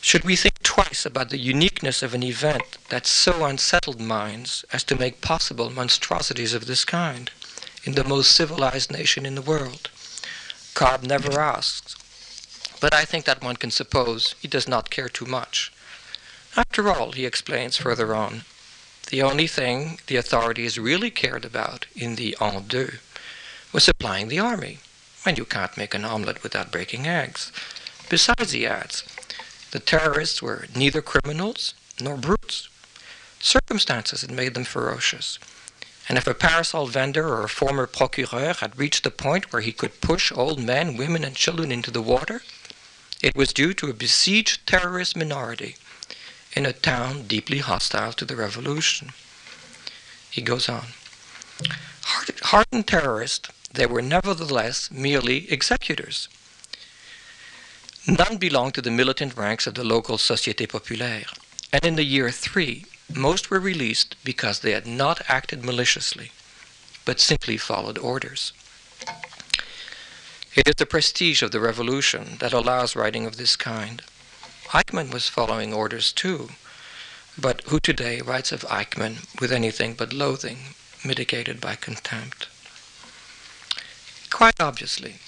Should 0.00 0.24
we 0.24 0.36
think 0.36 0.51
twice 0.74 1.04
about 1.04 1.28
the 1.28 1.36
uniqueness 1.36 2.02
of 2.02 2.14
an 2.14 2.22
event 2.22 2.78
that 2.88 3.04
so 3.04 3.44
unsettled 3.44 4.00
minds 4.00 4.64
as 4.72 4.82
to 4.82 4.96
make 4.96 5.20
possible 5.20 5.68
monstrosities 5.68 6.54
of 6.54 6.64
this 6.64 6.82
kind 6.82 7.30
in 7.84 7.92
the 7.92 8.02
most 8.02 8.32
civilized 8.32 8.90
nation 8.90 9.26
in 9.26 9.34
the 9.34 9.42
world? 9.42 9.90
Cobb 10.72 11.02
never 11.02 11.38
asks, 11.38 11.94
but 12.80 12.94
I 12.94 13.04
think 13.04 13.26
that 13.26 13.42
one 13.42 13.56
can 13.56 13.70
suppose 13.70 14.34
he 14.40 14.48
does 14.48 14.66
not 14.66 14.88
care 14.88 15.10
too 15.10 15.26
much. 15.26 15.70
After 16.56 16.90
all, 16.90 17.12
he 17.12 17.26
explains 17.26 17.76
further 17.76 18.14
on, 18.14 18.44
the 19.10 19.20
only 19.20 19.46
thing 19.46 20.00
the 20.06 20.16
authorities 20.16 20.78
really 20.78 21.10
cared 21.10 21.44
about 21.44 21.84
in 21.94 22.16
the 22.16 22.34
en 22.40 22.62
deux 22.68 22.98
was 23.74 23.84
supplying 23.84 24.28
the 24.28 24.38
army, 24.38 24.78
and 25.26 25.36
you 25.36 25.44
can't 25.44 25.76
make 25.76 25.92
an 25.92 26.06
omelette 26.06 26.42
without 26.42 26.72
breaking 26.72 27.06
eggs. 27.06 27.52
Besides, 28.08 28.52
he 28.52 28.66
adds, 28.66 29.04
the 29.72 29.80
terrorists 29.80 30.40
were 30.40 30.66
neither 30.76 31.02
criminals 31.02 31.74
nor 32.00 32.16
brutes. 32.16 32.68
Circumstances 33.40 34.20
had 34.20 34.30
made 34.30 34.54
them 34.54 34.64
ferocious. 34.64 35.38
And 36.08 36.18
if 36.18 36.26
a 36.26 36.34
parasol 36.34 36.86
vendor 36.86 37.28
or 37.28 37.44
a 37.44 37.48
former 37.48 37.86
procureur 37.86 38.54
had 38.54 38.78
reached 38.78 39.02
the 39.02 39.10
point 39.10 39.52
where 39.52 39.62
he 39.62 39.72
could 39.72 40.00
push 40.00 40.30
old 40.30 40.62
men, 40.62 40.96
women, 40.96 41.24
and 41.24 41.34
children 41.34 41.72
into 41.72 41.90
the 41.90 42.02
water, 42.02 42.42
it 43.22 43.34
was 43.34 43.52
due 43.52 43.72
to 43.74 43.88
a 43.88 43.94
besieged 43.94 44.66
terrorist 44.66 45.16
minority 45.16 45.76
in 46.52 46.66
a 46.66 46.72
town 46.72 47.26
deeply 47.26 47.58
hostile 47.58 48.12
to 48.12 48.24
the 48.24 48.36
revolution. 48.36 49.10
He 50.30 50.42
goes 50.42 50.68
on. 50.68 50.88
Hardened 52.42 52.86
terrorists, 52.86 53.48
they 53.72 53.86
were 53.86 54.02
nevertheless 54.02 54.90
merely 54.90 55.50
executors. 55.50 56.28
None 58.08 58.36
belonged 58.36 58.74
to 58.74 58.82
the 58.82 58.90
militant 58.90 59.36
ranks 59.36 59.68
of 59.68 59.74
the 59.74 59.84
local 59.84 60.18
Société 60.18 60.68
Populaire, 60.68 61.26
and 61.72 61.84
in 61.84 61.94
the 61.94 62.02
year 62.02 62.32
3, 62.32 62.84
most 63.14 63.48
were 63.48 63.60
released 63.60 64.16
because 64.24 64.58
they 64.58 64.72
had 64.72 64.88
not 64.88 65.22
acted 65.28 65.64
maliciously, 65.64 66.32
but 67.04 67.20
simply 67.20 67.56
followed 67.56 67.98
orders. 67.98 68.52
It 70.56 70.66
is 70.66 70.74
the 70.78 70.84
prestige 70.84 71.42
of 71.42 71.52
the 71.52 71.60
revolution 71.60 72.38
that 72.40 72.52
allows 72.52 72.96
writing 72.96 73.24
of 73.24 73.36
this 73.36 73.54
kind. 73.54 74.02
Eichmann 74.70 75.12
was 75.12 75.28
following 75.28 75.72
orders 75.72 76.12
too, 76.12 76.50
but 77.38 77.62
who 77.66 77.78
today 77.78 78.20
writes 78.20 78.50
of 78.50 78.62
Eichmann 78.62 79.28
with 79.40 79.52
anything 79.52 79.94
but 79.94 80.12
loathing, 80.12 80.74
mitigated 81.04 81.60
by 81.60 81.76
contempt? 81.76 82.48
Quite 84.28 84.60
obviously, 84.60 85.20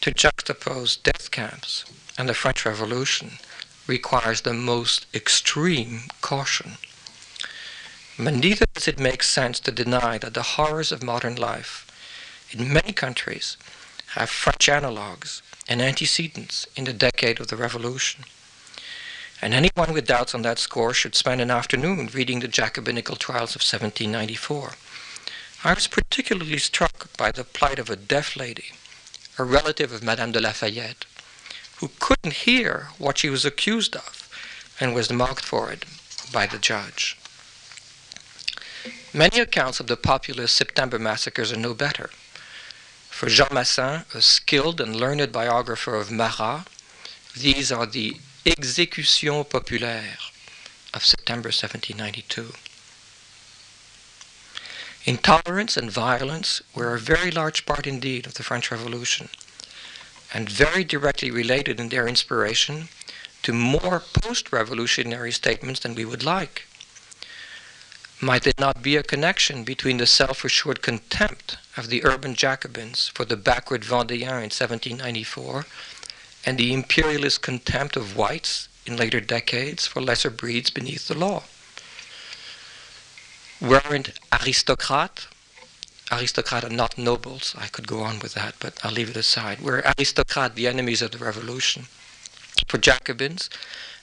to 0.00 0.10
juxtapose 0.10 1.00
death 1.00 1.30
camps 1.30 1.84
and 2.18 2.28
the 2.28 2.34
French 2.34 2.66
Revolution 2.66 3.38
requires 3.86 4.42
the 4.42 4.52
most 4.52 5.06
extreme 5.14 6.02
caution. 6.20 6.76
But 8.18 8.34
neither 8.34 8.66
does 8.74 8.88
it 8.88 8.98
make 8.98 9.22
sense 9.22 9.60
to 9.60 9.70
deny 9.70 10.18
that 10.18 10.34
the 10.34 10.42
horrors 10.42 10.90
of 10.90 11.04
modern 11.04 11.36
life 11.36 11.86
in 12.50 12.72
many 12.72 12.92
countries 12.92 13.56
have 14.14 14.28
French 14.28 14.68
analogues 14.68 15.40
and 15.68 15.80
antecedents 15.80 16.66
in 16.74 16.84
the 16.84 16.92
decade 16.92 17.38
of 17.40 17.46
the 17.46 17.56
Revolution. 17.56 18.24
And 19.40 19.54
anyone 19.54 19.92
with 19.92 20.08
doubts 20.08 20.34
on 20.34 20.42
that 20.42 20.58
score 20.58 20.92
should 20.92 21.14
spend 21.14 21.40
an 21.40 21.50
afternoon 21.50 22.10
reading 22.12 22.40
the 22.40 22.48
Jacobinical 22.48 23.16
trials 23.16 23.54
of 23.54 23.62
1794. 23.62 24.72
I 25.62 25.74
was 25.74 25.86
particularly 25.86 26.58
struck 26.58 27.16
by 27.16 27.30
the 27.30 27.44
plight 27.44 27.78
of 27.78 27.88
a 27.88 27.96
deaf 27.96 28.34
lady, 28.34 28.72
a 29.38 29.44
relative 29.44 29.92
of 29.92 30.02
Madame 30.02 30.32
de 30.32 30.40
Lafayette, 30.40 31.04
who 31.78 31.90
couldn't 32.00 32.32
hear 32.32 32.88
what 32.98 33.18
she 33.18 33.30
was 33.30 33.44
accused 33.44 33.94
of 33.94 34.28
and 34.80 34.94
was 34.94 35.12
mocked 35.12 35.44
for 35.44 35.70
it 35.70 35.84
by 36.32 36.46
the 36.46 36.58
judge. 36.58 37.16
Many 39.14 39.38
accounts 39.40 39.80
of 39.80 39.86
the 39.86 39.96
popular 39.96 40.46
September 40.46 40.98
massacres 40.98 41.52
are 41.52 41.56
no 41.56 41.74
better. 41.74 42.10
For 43.10 43.28
Jean 43.28 43.48
Massin, 43.52 44.04
a 44.14 44.20
skilled 44.20 44.80
and 44.80 44.94
learned 44.94 45.32
biographer 45.32 45.94
of 45.94 46.10
Marat, 46.10 46.64
these 47.36 47.72
are 47.72 47.86
the 47.86 48.16
Exécutions 48.44 49.48
populaires 49.48 50.32
of 50.94 51.04
September 51.04 51.48
1792. 51.48 52.54
Intolerance 55.04 55.76
and 55.76 55.90
violence 55.90 56.60
were 56.74 56.94
a 56.94 56.98
very 56.98 57.30
large 57.30 57.66
part 57.66 57.86
indeed 57.86 58.26
of 58.26 58.34
the 58.34 58.42
French 58.42 58.70
Revolution 58.70 59.28
and 60.32 60.48
very 60.48 60.84
directly 60.84 61.30
related 61.30 61.80
in 61.80 61.88
their 61.88 62.06
inspiration 62.06 62.88
to 63.42 63.52
more 63.52 64.00
post 64.00 64.52
revolutionary 64.52 65.32
statements 65.32 65.80
than 65.80 65.94
we 65.94 66.04
would 66.04 66.24
like. 66.24 66.66
Might 68.20 68.42
there 68.42 68.52
not 68.58 68.82
be 68.82 68.96
a 68.96 69.02
connection 69.02 69.62
between 69.62 69.98
the 69.98 70.06
self 70.06 70.44
assured 70.44 70.82
contempt 70.82 71.56
of 71.76 71.88
the 71.88 72.04
urban 72.04 72.34
Jacobins 72.34 73.08
for 73.14 73.24
the 73.24 73.36
backward 73.36 73.82
Vendéens 73.82 74.42
in 74.42 74.50
1794 74.50 75.64
and 76.44 76.58
the 76.58 76.72
imperialist 76.74 77.42
contempt 77.42 77.96
of 77.96 78.16
whites 78.16 78.68
in 78.86 78.96
later 78.96 79.20
decades 79.20 79.86
for 79.86 80.00
lesser 80.00 80.30
breeds 80.30 80.70
beneath 80.70 81.06
the 81.06 81.16
law? 81.16 81.44
Weren't 83.60 84.18
aristocrats 84.32 85.28
aristocrats 86.10 86.66
are 86.66 86.70
not 86.70 86.98
nobles. 86.98 87.54
I 87.58 87.66
could 87.66 87.86
go 87.86 88.00
on 88.00 88.18
with 88.18 88.34
that, 88.34 88.54
but 88.60 88.78
I'll 88.82 88.92
leave 88.92 89.10
it 89.10 89.16
aside. 89.16 89.60
Were 89.60 89.84
aristocrats 89.98 90.54
the 90.54 90.66
enemies 90.66 91.02
of 91.02 91.10
the 91.10 91.18
revolution? 91.18 91.86
For 92.66 92.78
Jacobins, 92.78 93.48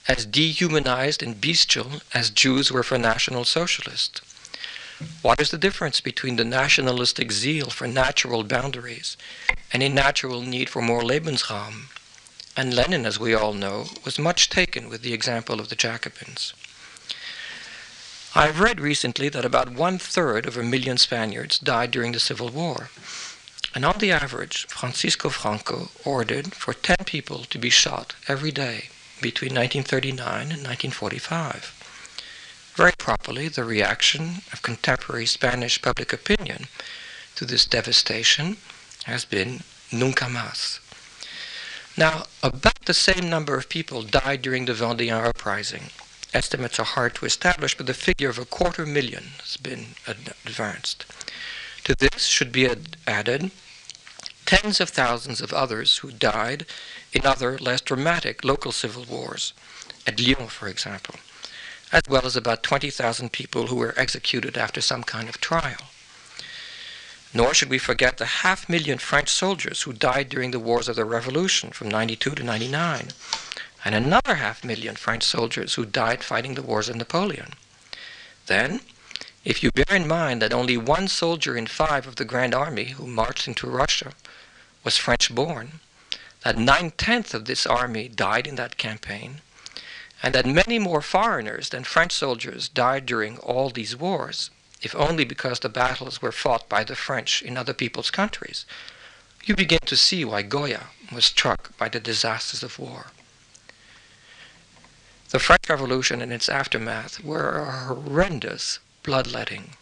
as 0.08 0.24
dehumanized 0.24 1.22
and 1.22 1.40
bestial 1.40 2.00
as 2.14 2.30
Jews 2.30 2.70
were 2.70 2.82
for 2.82 2.98
National 2.98 3.44
Socialists. 3.44 4.20
What 5.20 5.40
is 5.40 5.50
the 5.50 5.58
difference 5.58 6.00
between 6.00 6.36
the 6.36 6.44
nationalistic 6.44 7.30
zeal 7.32 7.70
for 7.70 7.86
natural 7.86 8.44
boundaries 8.44 9.16
and 9.72 9.82
a 9.82 9.88
natural 9.88 10.40
need 10.42 10.70
for 10.70 10.80
more 10.80 11.02
Lebensraum? 11.02 11.88
And 12.56 12.72
Lenin, 12.72 13.04
as 13.04 13.20
we 13.20 13.34
all 13.34 13.52
know, 13.52 13.88
was 14.04 14.18
much 14.18 14.48
taken 14.48 14.88
with 14.88 15.02
the 15.02 15.12
example 15.12 15.60
of 15.60 15.68
the 15.68 15.76
Jacobins. 15.76 16.54
I've 18.36 18.60
read 18.60 18.80
recently 18.80 19.30
that 19.30 19.46
about 19.46 19.72
one 19.72 19.96
third 19.96 20.44
of 20.44 20.58
a 20.58 20.62
million 20.62 20.98
Spaniards 20.98 21.58
died 21.58 21.90
during 21.90 22.12
the 22.12 22.20
Civil 22.20 22.50
War. 22.50 22.90
And 23.74 23.82
on 23.82 23.96
the 23.96 24.12
average, 24.12 24.66
Francisco 24.66 25.30
Franco 25.30 25.88
ordered 26.04 26.52
for 26.52 26.74
10 26.74 26.96
people 27.06 27.44
to 27.44 27.58
be 27.58 27.70
shot 27.70 28.14
every 28.28 28.52
day 28.52 28.90
between 29.22 29.54
1939 29.54 30.52
and 30.52 30.62
1945. 30.62 32.72
Very 32.74 32.92
properly, 32.98 33.48
the 33.48 33.64
reaction 33.64 34.42
of 34.52 34.60
contemporary 34.60 35.24
Spanish 35.24 35.80
public 35.80 36.12
opinion 36.12 36.66
to 37.36 37.46
this 37.46 37.64
devastation 37.64 38.58
has 39.04 39.24
been 39.24 39.62
nunca 39.90 40.26
más. 40.26 40.80
Now, 41.96 42.26
about 42.42 42.84
the 42.84 42.92
same 42.92 43.30
number 43.30 43.56
of 43.56 43.70
people 43.70 44.02
died 44.02 44.42
during 44.42 44.66
the 44.66 44.74
Vendéen 44.74 45.24
uprising, 45.24 45.84
estimates 46.34 46.78
are 46.78 46.84
hard 46.84 47.14
to 47.16 47.26
establish, 47.26 47.76
but 47.76 47.86
the 47.86 47.94
figure 47.94 48.28
of 48.28 48.38
a 48.38 48.44
quarter 48.44 48.84
million 48.84 49.24
has 49.42 49.56
been 49.56 49.94
advanced. 50.06 51.06
To 51.84 51.94
this 51.94 52.24
should 52.24 52.52
be 52.52 52.66
ad- 52.66 52.96
added 53.06 53.50
tens 54.46 54.80
of 54.80 54.88
thousands 54.90 55.40
of 55.40 55.52
others 55.52 55.98
who 55.98 56.10
died 56.10 56.66
in 57.12 57.26
other, 57.26 57.58
less 57.58 57.80
dramatic 57.80 58.44
local 58.44 58.72
civil 58.72 59.04
wars, 59.04 59.52
at 60.06 60.20
Lyon, 60.20 60.46
for 60.46 60.68
example, 60.68 61.16
as 61.92 62.02
well 62.08 62.24
as 62.24 62.36
about 62.36 62.62
20,000 62.62 63.32
people 63.32 63.66
who 63.66 63.76
were 63.76 63.94
executed 63.96 64.56
after 64.56 64.80
some 64.80 65.02
kind 65.02 65.28
of 65.28 65.40
trial. 65.40 65.90
Nor 67.34 67.54
should 67.54 67.68
we 67.68 67.78
forget 67.78 68.18
the 68.18 68.42
half 68.42 68.68
million 68.68 68.98
French 68.98 69.28
soldiers 69.28 69.82
who 69.82 69.92
died 69.92 70.28
during 70.28 70.52
the 70.52 70.60
wars 70.60 70.88
of 70.88 70.96
the 70.96 71.04
Revolution 71.04 71.70
from 71.70 71.88
92 71.88 72.30
to 72.30 72.42
99, 72.42 73.08
and 73.86 73.94
another 73.94 74.34
half 74.34 74.64
million 74.64 74.96
French 74.96 75.22
soldiers 75.22 75.74
who 75.74 75.86
died 75.86 76.24
fighting 76.24 76.56
the 76.56 76.62
wars 76.70 76.88
of 76.88 76.96
Napoleon. 76.96 77.52
Then, 78.48 78.80
if 79.44 79.62
you 79.62 79.70
bear 79.70 79.96
in 79.96 80.08
mind 80.08 80.42
that 80.42 80.52
only 80.52 80.76
one 80.76 81.06
soldier 81.06 81.56
in 81.56 81.68
five 81.68 82.04
of 82.04 82.16
the 82.16 82.24
Grand 82.24 82.52
Army 82.52 82.86
who 82.86 83.06
marched 83.06 83.46
into 83.46 83.68
Russia 83.68 84.14
was 84.82 84.96
French 84.96 85.32
born, 85.32 85.78
that 86.42 86.58
nine 86.58 86.90
tenths 86.98 87.32
of 87.32 87.44
this 87.44 87.64
army 87.64 88.08
died 88.08 88.48
in 88.48 88.56
that 88.56 88.76
campaign, 88.76 89.40
and 90.20 90.34
that 90.34 90.46
many 90.46 90.80
more 90.80 91.00
foreigners 91.00 91.68
than 91.68 91.84
French 91.84 92.10
soldiers 92.10 92.68
died 92.68 93.06
during 93.06 93.38
all 93.38 93.70
these 93.70 93.94
wars, 93.94 94.50
if 94.82 94.96
only 94.96 95.24
because 95.24 95.60
the 95.60 95.68
battles 95.68 96.20
were 96.20 96.32
fought 96.32 96.68
by 96.68 96.82
the 96.82 96.96
French 96.96 97.40
in 97.40 97.56
other 97.56 97.72
people's 97.72 98.10
countries, 98.10 98.66
you 99.44 99.54
begin 99.54 99.78
to 99.86 99.96
see 99.96 100.24
why 100.24 100.42
Goya 100.42 100.88
was 101.12 101.26
struck 101.26 101.76
by 101.78 101.88
the 101.88 102.00
disasters 102.00 102.64
of 102.64 102.80
war. 102.80 103.06
The 105.36 105.40
French 105.40 105.68
Revolution 105.68 106.22
and 106.22 106.32
its 106.32 106.48
aftermath 106.48 107.22
were 107.22 107.58
a 107.58 107.70
horrendous 107.70 108.78
bloodletting. 109.02 109.76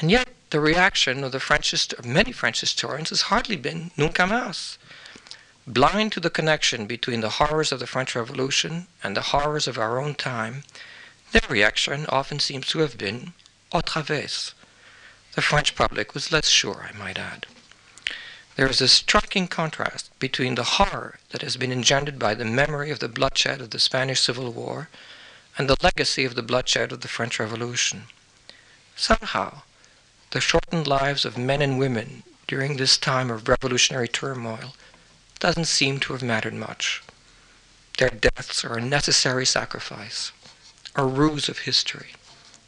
And 0.00 0.10
yet, 0.10 0.30
the 0.50 0.58
reaction 0.58 1.22
of 1.22 1.30
the 1.30 1.38
French, 1.38 1.72
many 2.04 2.32
French 2.32 2.58
historians 2.58 3.10
has 3.10 3.30
hardly 3.30 3.54
been 3.54 3.92
nunc 3.96 4.18
amas. 4.18 4.78
Blind 5.64 6.10
to 6.10 6.18
the 6.18 6.28
connection 6.28 6.86
between 6.86 7.20
the 7.20 7.38
horrors 7.38 7.70
of 7.70 7.78
the 7.78 7.86
French 7.86 8.16
Revolution 8.16 8.88
and 9.00 9.16
the 9.16 9.30
horrors 9.30 9.68
of 9.68 9.78
our 9.78 10.00
own 10.00 10.16
time, 10.16 10.64
their 11.30 11.48
reaction 11.48 12.04
often 12.08 12.40
seems 12.40 12.66
to 12.70 12.80
have 12.80 12.98
been 12.98 13.32
au 13.70 13.80
travers. 13.80 14.54
The 15.36 15.42
French 15.42 15.76
public 15.76 16.14
was 16.14 16.32
less 16.32 16.48
sure, 16.48 16.90
I 16.92 16.98
might 16.98 17.16
add. 17.16 17.46
There 18.56 18.68
is 18.68 18.80
a 18.80 18.86
striking 18.86 19.48
contrast 19.48 20.16
between 20.20 20.54
the 20.54 20.78
horror 20.78 21.18
that 21.30 21.42
has 21.42 21.56
been 21.56 21.72
engendered 21.72 22.18
by 22.20 22.34
the 22.34 22.44
memory 22.44 22.90
of 22.92 23.00
the 23.00 23.08
bloodshed 23.08 23.60
of 23.60 23.70
the 23.70 23.80
Spanish 23.80 24.20
Civil 24.20 24.52
War 24.52 24.88
and 25.58 25.68
the 25.68 25.76
legacy 25.82 26.24
of 26.24 26.36
the 26.36 26.42
bloodshed 26.42 26.92
of 26.92 27.00
the 27.00 27.08
French 27.08 27.40
Revolution. 27.40 28.04
Somehow, 28.94 29.62
the 30.30 30.40
shortened 30.40 30.86
lives 30.86 31.24
of 31.24 31.36
men 31.36 31.62
and 31.62 31.78
women 31.80 32.22
during 32.46 32.76
this 32.76 32.96
time 32.96 33.30
of 33.30 33.48
revolutionary 33.48 34.06
turmoil 34.08 34.76
doesn't 35.40 35.64
seem 35.64 35.98
to 36.00 36.12
have 36.12 36.22
mattered 36.22 36.54
much. 36.54 37.02
Their 37.98 38.10
deaths 38.10 38.64
are 38.64 38.76
a 38.76 38.80
necessary 38.80 39.46
sacrifice, 39.46 40.30
a 40.94 41.04
ruse 41.04 41.48
of 41.48 41.60
history 41.60 42.14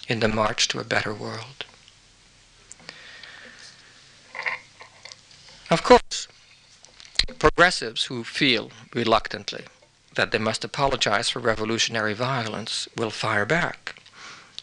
in 0.08 0.18
the 0.18 0.28
march 0.28 0.66
to 0.68 0.80
a 0.80 0.84
better 0.84 1.14
world. 1.14 1.65
Of 5.68 5.82
course, 5.82 6.28
progressives 7.40 8.04
who 8.04 8.22
feel 8.22 8.70
reluctantly 8.94 9.64
that 10.14 10.30
they 10.30 10.38
must 10.38 10.62
apologize 10.62 11.28
for 11.28 11.40
revolutionary 11.40 12.14
violence 12.14 12.88
will 12.96 13.10
fire 13.10 13.44
back. 13.44 14.00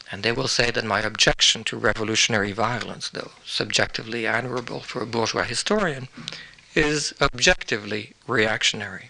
And 0.10 0.24
they 0.24 0.32
will 0.32 0.48
say 0.48 0.72
that 0.72 0.86
my 0.86 1.02
objection 1.02 1.66
to 1.66 1.78
revolutionary 1.78 2.54
violence, 2.54 3.10
though 3.10 3.32
subjectively 3.46 4.26
admirable 4.26 4.80
for 4.80 5.02
a 5.02 5.06
bourgeois 5.06 5.44
historian, 5.44 6.08
is 6.74 7.14
objectively 7.20 8.14
reactionary. 8.26 9.10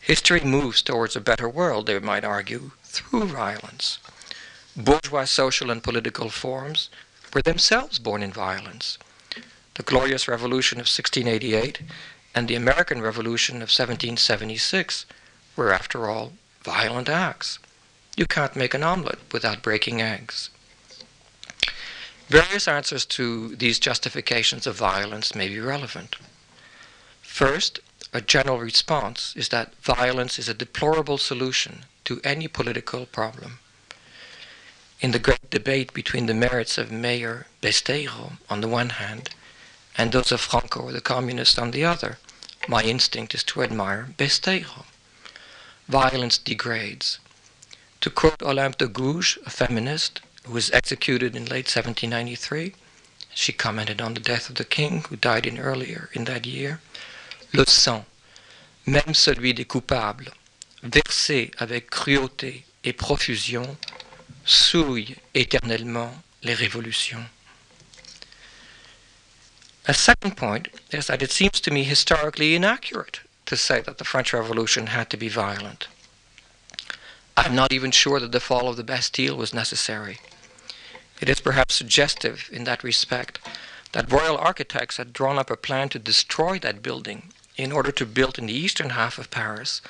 History 0.00 0.40
moves 0.40 0.80
towards 0.80 1.14
a 1.14 1.20
better 1.20 1.48
world, 1.48 1.86
they 1.86 1.98
might 1.98 2.24
argue, 2.24 2.70
through 2.84 3.26
violence. 3.26 3.98
Bourgeois 4.74 5.26
social 5.26 5.70
and 5.70 5.82
political 5.82 6.30
forms 6.30 6.88
were 7.34 7.42
themselves 7.42 7.98
born 7.98 8.22
in 8.22 8.32
violence 8.32 8.96
the 9.74 9.82
Glorious 9.82 10.28
Revolution 10.28 10.78
of 10.78 10.86
1688 10.86 11.80
and 12.34 12.48
the 12.48 12.54
American 12.54 13.00
Revolution 13.00 13.56
of 13.56 13.70
1776 13.70 15.06
were, 15.56 15.72
after 15.72 16.08
all, 16.08 16.32
violent 16.62 17.08
acts. 17.08 17.58
You 18.16 18.26
can't 18.26 18.56
make 18.56 18.74
an 18.74 18.82
omelette 18.82 19.20
without 19.32 19.62
breaking 19.62 20.00
eggs. 20.00 20.50
Various 22.28 22.68
answers 22.68 23.04
to 23.06 23.56
these 23.56 23.78
justifications 23.78 24.66
of 24.66 24.76
violence 24.76 25.34
may 25.34 25.48
be 25.48 25.58
relevant. 25.58 26.16
First, 27.22 27.80
a 28.12 28.20
general 28.20 28.58
response 28.58 29.34
is 29.36 29.48
that 29.48 29.74
violence 29.82 30.38
is 30.38 30.48
a 30.48 30.54
deplorable 30.54 31.18
solution 31.18 31.86
to 32.04 32.20
any 32.22 32.48
political 32.48 33.06
problem. 33.06 33.58
In 35.00 35.12
the 35.12 35.18
great 35.18 35.50
debate 35.50 35.94
between 35.94 36.26
the 36.26 36.34
merits 36.34 36.76
of 36.76 36.92
Mayor 36.92 37.46
Besteiro 37.62 38.32
on 38.48 38.60
the 38.60 38.68
one 38.68 38.90
hand 38.90 39.30
and 40.00 40.12
those 40.12 40.32
of 40.32 40.40
Franco 40.40 40.80
or 40.80 40.92
the 40.92 41.00
communists 41.02 41.58
on 41.58 41.72
the 41.72 41.84
other. 41.84 42.16
My 42.66 42.82
instinct 42.82 43.34
is 43.34 43.44
to 43.44 43.62
admire 43.62 44.08
Besteiro. 44.16 44.86
Violence 45.88 46.38
degrades. 46.38 47.18
To 48.00 48.08
quote 48.08 48.40
Olympe 48.40 48.78
de 48.78 48.88
Gouges, 48.88 49.36
a 49.44 49.50
feminist 49.50 50.22
who 50.44 50.54
was 50.54 50.70
executed 50.70 51.36
in 51.36 51.44
late 51.44 51.68
1793, 51.68 52.72
she 53.34 53.52
commented 53.52 54.00
on 54.00 54.14
the 54.14 54.20
death 54.20 54.48
of 54.48 54.54
the 54.54 54.64
king 54.64 55.04
who 55.10 55.16
died 55.16 55.44
in 55.44 55.58
earlier 55.58 56.08
in 56.14 56.24
that 56.24 56.46
year. 56.46 56.80
Le 57.52 57.66
sang, 57.66 58.06
même 58.86 59.12
celui 59.12 59.52
des 59.52 59.66
coupables, 59.66 60.32
versé 60.82 61.50
avec 61.58 61.90
cruauté 61.90 62.64
et 62.84 62.94
profusion, 62.94 63.76
souille 64.46 65.14
éternellement 65.34 66.22
les 66.42 66.54
révolutions. 66.54 67.26
A 69.88 69.94
second 69.94 70.36
point 70.36 70.68
is 70.90 71.06
that 71.06 71.22
it 71.22 71.30
seems 71.30 71.58
to 71.60 71.70
me 71.70 71.84
historically 71.84 72.54
inaccurate 72.54 73.20
to 73.46 73.56
say 73.56 73.80
that 73.80 73.96
the 73.96 74.04
French 74.04 74.32
Revolution 74.32 74.88
had 74.88 75.08
to 75.10 75.16
be 75.16 75.28
violent. 75.28 75.88
I'm 77.36 77.54
not 77.54 77.72
even 77.72 77.90
sure 77.90 78.20
that 78.20 78.32
the 78.32 78.40
fall 78.40 78.68
of 78.68 78.76
the 78.76 78.84
Bastille 78.84 79.36
was 79.36 79.54
necessary. 79.54 80.18
It 81.20 81.30
is 81.30 81.40
perhaps 81.40 81.74
suggestive 81.74 82.50
in 82.52 82.64
that 82.64 82.84
respect 82.84 83.38
that 83.92 84.12
royal 84.12 84.36
architects 84.36 84.98
had 84.98 85.14
drawn 85.14 85.38
up 85.38 85.50
a 85.50 85.56
plan 85.56 85.88
to 85.88 85.98
destroy 85.98 86.58
that 86.58 86.82
building 86.82 87.32
in 87.56 87.72
order 87.72 87.90
to 87.90 88.04
build 88.04 88.38
in 88.38 88.46
the 88.46 88.52
eastern 88.52 88.90
half 88.90 89.18
of 89.18 89.30
Paris 89.30 89.80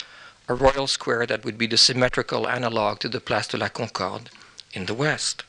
a 0.49 0.55
royal 0.55 0.87
square 0.87 1.27
that 1.27 1.45
would 1.45 1.59
be 1.59 1.67
the 1.67 1.77
symmetrical 1.77 2.49
analog 2.49 3.01
to 3.01 3.09
the 3.09 3.21
Place 3.21 3.49
de 3.49 3.57
la 3.57 3.69
Concorde 3.69 4.31
in 4.73 4.87
the 4.87 4.95
west. 4.95 5.43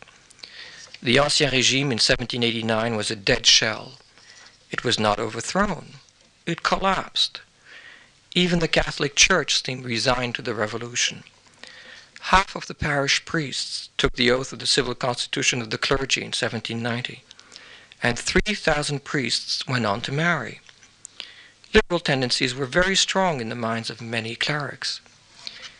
The 1.01 1.19
Ancien 1.19 1.51
Regime 1.51 1.91
in 1.91 1.99
1789 1.99 2.95
was 2.95 3.11
a 3.11 3.15
dead 3.15 3.45
shell 3.45 3.93
it 4.71 4.83
was 4.83 4.99
not 4.99 5.19
overthrown, 5.19 5.95
it 6.45 6.63
collapsed. 6.63 7.41
Even 8.33 8.59
the 8.59 8.67
Catholic 8.67 9.15
Church 9.15 9.61
seemed 9.61 9.83
resigned 9.85 10.35
to 10.35 10.41
the 10.41 10.55
revolution. 10.55 11.23
Half 12.25 12.55
of 12.55 12.67
the 12.67 12.73
parish 12.73 13.25
priests 13.25 13.89
took 13.97 14.13
the 14.13 14.31
oath 14.31 14.53
of 14.53 14.59
the 14.59 14.67
civil 14.67 14.95
constitution 14.95 15.61
of 15.61 15.69
the 15.69 15.77
clergy 15.77 16.21
in 16.21 16.27
1790, 16.27 17.23
and 18.01 18.17
3,000 18.17 19.03
priests 19.03 19.67
went 19.67 19.85
on 19.85 20.01
to 20.01 20.11
marry. 20.11 20.61
Liberal 21.73 21.99
tendencies 21.99 22.55
were 22.55 22.65
very 22.65 22.95
strong 22.95 23.41
in 23.41 23.49
the 23.49 23.55
minds 23.55 23.89
of 23.89 24.01
many 24.01 24.35
clerics. 24.35 25.01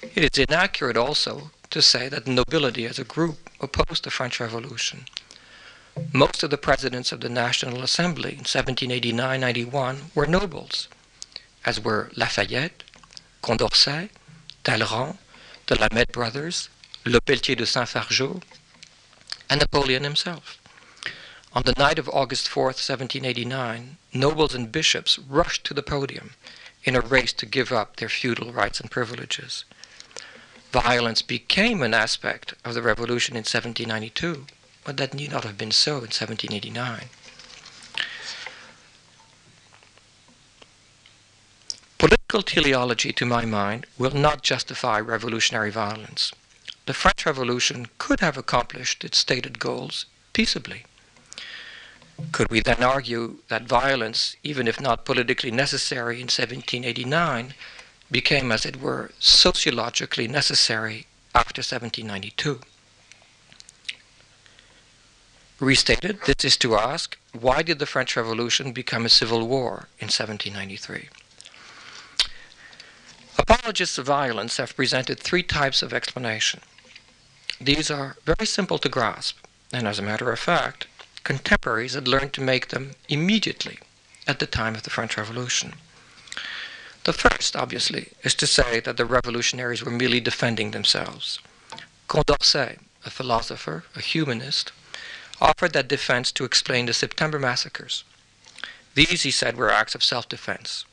It 0.01 0.23
is 0.23 0.39
inaccurate 0.39 0.97
also 0.97 1.51
to 1.69 1.81
say 1.81 2.09
that 2.09 2.25
the 2.25 2.31
nobility 2.31 2.85
as 2.85 2.99
a 2.99 3.03
group 3.03 3.49
opposed 3.59 4.03
the 4.03 4.11
French 4.11 4.39
Revolution. 4.39 5.05
Most 6.13 6.41
of 6.41 6.49
the 6.49 6.57
presidents 6.57 7.11
of 7.11 7.19
the 7.19 7.29
National 7.29 7.83
Assembly 7.83 8.33
in 8.37 8.45
1789-91 8.45 10.15
were 10.15 10.25
nobles, 10.25 10.87
as 11.65 11.83
were 11.83 12.11
Lafayette, 12.15 12.83
Condorcet, 13.41 14.09
Talleyrand, 14.63 15.17
the 15.67 15.75
Lameth 15.75 16.11
brothers, 16.11 16.69
Lepelletier 17.05 17.57
de 17.57 17.65
Saint-Fargeau, 17.65 18.41
and 19.49 19.59
Napoleon 19.59 20.03
himself. 20.03 20.57
On 21.53 21.63
the 21.63 21.73
night 21.77 21.99
of 21.99 22.07
August 22.09 22.47
4th, 22.47 22.79
1789, 22.79 23.97
nobles 24.13 24.55
and 24.55 24.71
bishops 24.71 25.19
rushed 25.19 25.65
to 25.65 25.73
the 25.73 25.83
podium 25.83 26.31
in 26.85 26.95
a 26.95 27.01
race 27.01 27.33
to 27.33 27.45
give 27.45 27.73
up 27.73 27.97
their 27.97 28.07
feudal 28.07 28.53
rights 28.53 28.79
and 28.79 28.89
privileges. 28.89 29.65
Violence 30.71 31.21
became 31.21 31.83
an 31.83 31.93
aspect 31.93 32.53
of 32.63 32.73
the 32.75 32.81
revolution 32.81 33.35
in 33.35 33.43
1792 33.43 34.45
but 34.83 34.97
that 34.97 35.13
need 35.13 35.31
not 35.31 35.43
have 35.43 35.57
been 35.57 35.71
so 35.71 35.95
in 35.97 36.11
1789. 36.11 37.05
Political 41.97 42.41
teleology, 42.43 43.13
to 43.13 43.25
my 43.25 43.45
mind, 43.45 43.85
will 43.97 44.11
not 44.11 44.41
justify 44.41 44.99
revolutionary 44.99 45.69
violence. 45.69 46.31
The 46.87 46.93
French 46.93 47.25
Revolution 47.25 47.89
could 47.99 48.21
have 48.21 48.37
accomplished 48.37 49.03
its 49.03 49.19
stated 49.19 49.59
goals 49.59 50.05
peaceably. 50.33 50.85
Could 52.31 52.49
we 52.49 52.59
then 52.61 52.81
argue 52.81 53.37
that 53.49 53.63
violence, 53.63 54.35
even 54.43 54.67
if 54.67 54.79
not 54.79 55.05
politically 55.05 55.51
necessary 55.51 56.15
in 56.15 56.27
1789, 56.27 57.53
became, 58.09 58.51
as 58.51 58.65
it 58.65 58.81
were, 58.81 59.11
sociologically 59.19 60.27
necessary 60.27 61.05
after 61.35 61.59
1792? 61.59 62.61
Restated, 65.61 66.21
this 66.25 66.43
is 66.43 66.57
to 66.57 66.75
ask 66.75 67.19
why 67.33 67.61
did 67.61 67.77
the 67.77 67.85
French 67.85 68.17
Revolution 68.17 68.71
become 68.71 69.05
a 69.05 69.09
civil 69.09 69.47
war 69.47 69.89
in 69.99 70.07
1793? 70.07 71.07
Apologists 73.37 73.99
of 73.99 74.07
violence 74.07 74.57
have 74.57 74.75
presented 74.75 75.19
three 75.19 75.43
types 75.43 75.83
of 75.83 75.93
explanation. 75.93 76.61
These 77.59 77.91
are 77.91 78.17
very 78.25 78.47
simple 78.47 78.79
to 78.79 78.89
grasp, 78.89 79.37
and 79.71 79.87
as 79.87 79.99
a 79.99 80.01
matter 80.01 80.31
of 80.31 80.39
fact, 80.39 80.87
contemporaries 81.23 81.93
had 81.93 82.07
learned 82.07 82.33
to 82.33 82.41
make 82.41 82.69
them 82.69 82.93
immediately 83.07 83.77
at 84.25 84.39
the 84.39 84.47
time 84.47 84.73
of 84.73 84.81
the 84.81 84.89
French 84.89 85.15
Revolution. 85.15 85.75
The 87.03 87.13
first, 87.13 87.55
obviously, 87.55 88.13
is 88.23 88.33
to 88.33 88.47
say 88.47 88.79
that 88.79 88.97
the 88.97 89.05
revolutionaries 89.05 89.85
were 89.85 89.91
merely 89.91 90.21
defending 90.21 90.71
themselves. 90.71 91.37
Condorcet, 92.07 92.79
a 93.05 93.11
philosopher, 93.11 93.83
a 93.95 94.01
humanist, 94.01 94.71
offered 95.41 95.73
that 95.73 95.87
defense 95.87 96.31
to 96.33 96.45
explain 96.45 96.85
the 96.85 96.93
September 96.93 97.39
massacres. 97.39 98.03
These, 98.93 99.23
he 99.23 99.31
said, 99.31 99.57
were 99.57 99.71
acts 99.71 99.95
of 99.95 100.03
self 100.03 100.29
defense. 100.29 100.85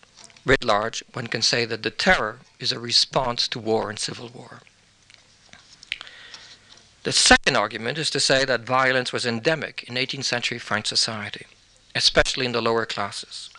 Writ 0.44 0.64
large, 0.64 1.05
one 1.12 1.26
can 1.26 1.42
say 1.42 1.64
that 1.66 1.82
the 1.82 1.90
terror 1.90 2.40
is 2.59 2.72
a 2.72 2.78
response 2.78 3.46
to 3.49 3.59
war 3.59 3.90
and 3.90 3.99
civil 3.99 4.28
war. 4.28 4.62
The 7.03 7.12
second 7.12 7.57
argument 7.57 7.99
is 7.99 8.11
to 8.11 8.20
say 8.20 8.44
that 8.44 8.62
violence 8.62 9.12
was 9.12 9.26
endemic 9.26 9.84
in 9.84 9.94
18th 9.94 10.24
century 10.24 10.59
French 10.59 10.86
society, 10.86 11.46
especially 11.94 12.46
in 12.46 12.53
the 12.53 12.62
lower 12.62 12.86
classes. 12.86 13.51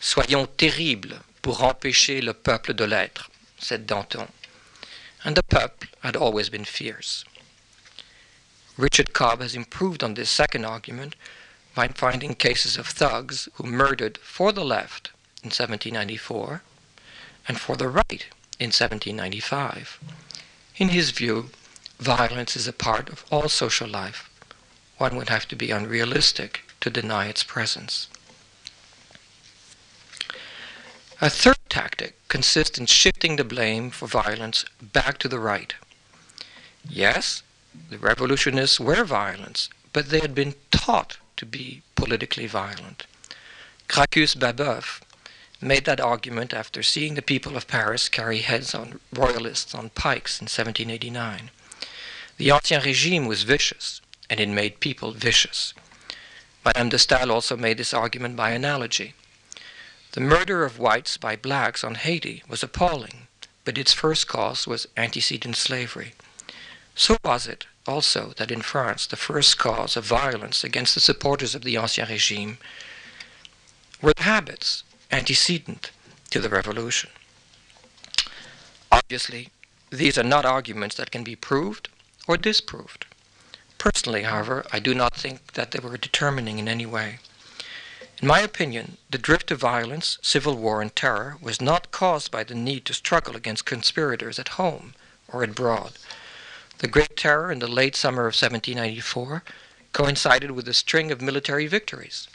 Soyons 0.00 0.48
terribles 0.56 1.20
pour 1.42 1.56
empêcher 1.56 2.22
le 2.22 2.34
peuple 2.34 2.74
de 2.74 2.86
l'être, 2.86 3.28
said 3.58 3.86
Danton. 3.86 4.28
And 5.24 5.36
the 5.36 5.42
peuple 5.42 5.88
had 6.02 6.16
always 6.16 6.48
been 6.48 6.64
fierce. 6.64 7.24
Richard 8.78 9.12
Cobb 9.12 9.40
has 9.40 9.56
improved 9.56 10.04
on 10.04 10.14
this 10.14 10.30
second 10.30 10.64
argument 10.64 11.16
by 11.74 11.88
finding 11.88 12.36
cases 12.36 12.78
of 12.78 12.86
thugs 12.86 13.48
who 13.54 13.64
murdered 13.64 14.18
for 14.18 14.52
the 14.52 14.64
left 14.64 15.08
in 15.42 15.48
1794 15.48 16.62
and 17.48 17.58
for 17.60 17.74
the 17.76 17.88
right 17.88 18.26
in 18.60 18.68
1795. 18.68 19.98
In 20.76 20.90
his 20.90 21.10
view, 21.10 21.50
violence 21.98 22.54
is 22.54 22.68
a 22.68 22.72
part 22.72 23.08
of 23.08 23.24
all 23.32 23.48
social 23.48 23.88
life. 23.88 24.30
One 24.98 25.16
would 25.16 25.28
have 25.28 25.48
to 25.48 25.56
be 25.56 25.72
unrealistic 25.72 26.62
to 26.80 26.88
deny 26.88 27.26
its 27.26 27.42
presence. 27.42 28.06
A 31.20 31.28
third 31.28 31.58
tactic 31.68 32.14
consists 32.28 32.78
in 32.78 32.86
shifting 32.86 33.34
the 33.34 33.44
blame 33.44 33.90
for 33.90 34.06
violence 34.06 34.64
back 34.80 35.18
to 35.18 35.28
the 35.28 35.40
right. 35.40 35.74
Yes, 36.88 37.42
the 37.90 37.98
revolutionists 37.98 38.78
were 38.80 39.04
violent, 39.04 39.68
but 39.92 40.10
they 40.10 40.20
had 40.20 40.34
been 40.34 40.54
taught 40.70 41.18
to 41.36 41.46
be 41.46 41.82
politically 41.94 42.46
violent. 42.46 43.06
Gracchus 43.88 44.34
Babeuf 44.34 45.00
made 45.60 45.84
that 45.84 46.00
argument 46.00 46.54
after 46.54 46.82
seeing 46.82 47.14
the 47.14 47.22
people 47.22 47.56
of 47.56 47.66
Paris 47.66 48.08
carry 48.08 48.40
heads 48.40 48.74
on 48.74 49.00
royalists 49.12 49.74
on 49.74 49.90
pikes 49.90 50.40
in 50.40 50.44
1789. 50.44 51.50
The 52.36 52.50
Ancien 52.50 52.82
Regime 52.82 53.26
was 53.26 53.42
vicious, 53.42 54.00
and 54.30 54.38
it 54.38 54.48
made 54.48 54.80
people 54.80 55.12
vicious. 55.12 55.74
Madame 56.64 56.90
de 56.90 56.98
Stael 56.98 57.32
also 57.32 57.56
made 57.56 57.78
this 57.78 57.94
argument 57.94 58.36
by 58.36 58.50
analogy. 58.50 59.14
The 60.12 60.20
murder 60.20 60.64
of 60.64 60.78
whites 60.78 61.16
by 61.16 61.34
blacks 61.36 61.82
on 61.82 61.94
Haiti 61.94 62.42
was 62.48 62.62
appalling, 62.62 63.26
but 63.64 63.78
its 63.78 63.92
first 63.92 64.28
cause 64.28 64.66
was 64.66 64.86
antecedent 64.96 65.56
slavery. 65.56 66.14
So 66.98 67.16
was 67.24 67.46
it 67.46 67.64
also 67.86 68.34
that 68.38 68.50
in 68.50 68.60
France 68.60 69.06
the 69.06 69.14
first 69.14 69.56
cause 69.56 69.96
of 69.96 70.04
violence 70.04 70.64
against 70.64 70.94
the 70.94 71.00
supporters 71.00 71.54
of 71.54 71.62
the 71.62 71.76
Ancien 71.76 72.08
Regime 72.08 72.58
were 74.02 74.12
the 74.16 74.24
habits 74.24 74.82
antecedent 75.12 75.92
to 76.30 76.40
the 76.40 76.48
revolution. 76.48 77.10
Obviously, 78.90 79.50
these 79.90 80.18
are 80.18 80.24
not 80.24 80.44
arguments 80.44 80.96
that 80.96 81.12
can 81.12 81.22
be 81.22 81.36
proved 81.36 81.88
or 82.26 82.36
disproved. 82.36 83.06
Personally, 83.78 84.24
however, 84.24 84.66
I 84.72 84.80
do 84.80 84.92
not 84.92 85.14
think 85.14 85.52
that 85.52 85.70
they 85.70 85.78
were 85.78 85.96
determining 85.98 86.58
in 86.58 86.66
any 86.66 86.84
way. 86.84 87.20
In 88.20 88.26
my 88.26 88.40
opinion, 88.40 88.96
the 89.08 89.18
drift 89.18 89.52
of 89.52 89.60
violence, 89.60 90.18
civil 90.20 90.56
war, 90.56 90.82
and 90.82 90.94
terror 90.96 91.38
was 91.40 91.60
not 91.60 91.92
caused 91.92 92.32
by 92.32 92.42
the 92.42 92.56
need 92.56 92.84
to 92.86 92.92
struggle 92.92 93.36
against 93.36 93.64
conspirators 93.64 94.40
at 94.40 94.58
home 94.58 94.94
or 95.28 95.44
abroad, 95.44 95.92
the 96.78 96.86
Great 96.86 97.16
Terror 97.16 97.50
in 97.50 97.58
the 97.58 97.66
late 97.66 97.96
summer 97.96 98.22
of 98.22 98.34
1794 98.34 99.42
coincided 99.92 100.52
with 100.52 100.68
a 100.68 100.74
string 100.74 101.10
of 101.10 101.20
military 101.20 101.66
victories, 101.66 102.28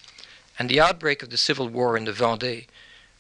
and 0.60 0.70
the 0.70 0.82
outbreak 0.82 1.24
of 1.24 1.30
the 1.30 1.38
civil 1.38 1.70
war 1.70 1.96
in 1.96 2.04
the 2.04 2.12
Vendée 2.12 2.68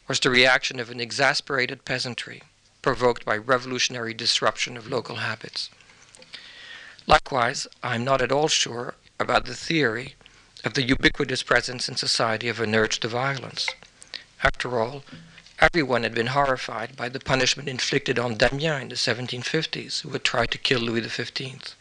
was 0.07 0.19
the 0.19 0.29
reaction 0.29 0.81
of 0.81 0.89
an 0.89 0.99
exasperated 0.99 1.85
peasantry 1.85 2.43
provoked 2.81 3.23
by 3.23 3.37
revolutionary 3.37 4.13
disruption 4.13 4.75
of 4.75 4.91
local 4.91 5.15
habits. 5.17 5.69
Likewise, 7.07 7.67
I 7.81 7.95
am 7.95 8.03
not 8.03 8.21
at 8.21 8.31
all 8.31 8.49
sure 8.49 8.95
about 9.17 9.45
the 9.45 9.55
theory 9.55 10.15
of 10.65 10.73
the 10.73 10.83
ubiquitous 10.83 11.41
presence 11.41 11.87
in 11.87 11.95
society 11.95 12.49
of 12.49 12.59
an 12.59 12.75
urge 12.75 12.99
to 12.99 13.07
violence. 13.07 13.69
After 14.43 14.77
all, 14.77 15.03
Everyone 15.63 16.03
had 16.03 16.13
been 16.13 16.27
horrified 16.27 16.97
by 16.97 17.07
the 17.07 17.21
punishment 17.21 17.69
inflicted 17.69 18.19
on 18.19 18.35
Damiens 18.35 18.81
in 18.81 18.89
the 18.89 18.95
1750s, 18.95 20.01
who 20.01 20.09
had 20.09 20.25
tried 20.25 20.51
to 20.51 20.57
kill 20.57 20.81
Louis 20.81 21.07
XV. 21.07 21.77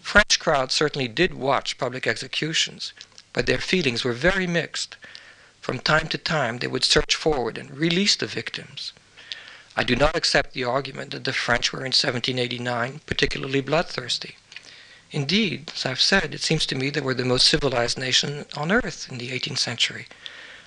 French 0.00 0.40
crowds 0.40 0.74
certainly 0.74 1.06
did 1.06 1.32
watch 1.32 1.78
public 1.78 2.08
executions, 2.08 2.92
but 3.32 3.46
their 3.46 3.60
feelings 3.60 4.02
were 4.02 4.14
very 4.14 4.48
mixed. 4.48 4.96
From 5.60 5.78
time 5.78 6.08
to 6.08 6.18
time, 6.18 6.58
they 6.58 6.66
would 6.66 6.82
search 6.82 7.14
forward 7.14 7.56
and 7.56 7.78
release 7.78 8.16
the 8.16 8.26
victims. 8.26 8.92
I 9.76 9.84
do 9.84 9.94
not 9.94 10.16
accept 10.16 10.52
the 10.52 10.64
argument 10.64 11.12
that 11.12 11.22
the 11.22 11.32
French 11.32 11.72
were 11.72 11.86
in 11.86 11.94
1789 11.94 13.00
particularly 13.06 13.60
bloodthirsty. 13.60 14.38
Indeed, 15.12 15.70
as 15.72 15.86
I've 15.86 16.00
said, 16.00 16.34
it 16.34 16.42
seems 16.42 16.66
to 16.66 16.74
me 16.74 16.90
they 16.90 17.00
were 17.00 17.14
the 17.14 17.24
most 17.24 17.46
civilized 17.46 17.96
nation 17.96 18.46
on 18.56 18.72
earth 18.72 19.06
in 19.08 19.18
the 19.18 19.30
18th 19.30 19.58
century 19.58 20.08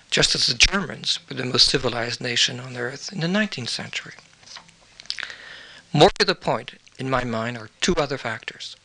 just 0.09 0.35
as 0.35 0.47
the 0.47 0.53
Germans 0.53 1.19
were 1.27 1.35
the 1.35 1.45
most 1.45 1.67
civilized 1.67 2.21
nation 2.21 2.59
on 2.59 2.77
earth 2.77 3.11
in 3.11 3.19
the 3.19 3.27
19th 3.27 3.69
century. 3.69 4.13
More 5.93 6.09
to 6.19 6.25
the 6.25 6.35
point, 6.35 6.73
in 6.97 7.09
my 7.09 7.23
mind, 7.23 7.57
are 7.57 7.69
two 7.81 7.95
other 7.95 8.17
factors. 8.17 8.75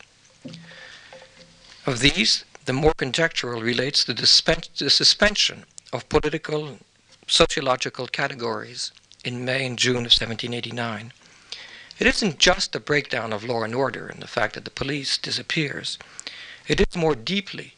Of 1.85 1.99
these, 1.99 2.45
the 2.65 2.73
more 2.73 2.93
conjectural 2.93 3.61
relates 3.61 4.05
to 4.05 4.13
the, 4.13 4.25
suspension 4.25 5.65
of 5.91 6.07
political 6.09 6.67
and 6.67 6.83
sociological 7.27 8.07
categories 8.07 8.91
in 9.23 9.45
May 9.45 9.65
and 9.65 9.77
June 9.77 10.05
of 10.05 10.13
1789. 10.13 11.13
It 11.99 12.07
isn't 12.07 12.39
just 12.39 12.75
a 12.75 12.79
breakdown 12.79 13.33
of 13.33 13.43
law 13.43 13.63
and 13.63 13.75
order 13.75 14.07
and 14.07 14.21
the 14.21 14.27
fact 14.27 14.55
that 14.55 14.65
the 14.65 14.71
police 14.71 15.17
disappears. 15.17 15.97
It 16.67 16.79
is 16.79 16.95
more 16.95 17.15
deeply 17.15 17.75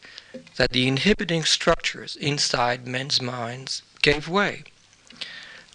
that 0.55 0.71
the 0.71 0.87
inhibiting 0.87 1.43
structures 1.43 2.15
inside 2.15 2.87
men's 2.87 3.21
minds 3.21 3.81
gave 4.01 4.27
way. 4.27 4.63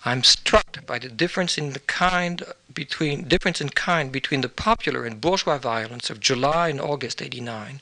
I'm 0.05 0.25
struck 0.25 0.87
by 0.87 0.99
the 0.99 1.11
difference 1.11 1.59
in 1.59 1.75
the 1.75 1.81
kind 1.81 2.43
between 2.73 3.29
difference 3.29 3.61
in 3.61 3.69
kind 3.69 4.11
between 4.11 4.41
the 4.41 4.49
popular 4.49 5.05
and 5.05 5.21
bourgeois 5.21 5.59
violence 5.59 6.09
of 6.09 6.21
July 6.21 6.71
and 6.71 6.81
August 6.81 7.21
89 7.21 7.81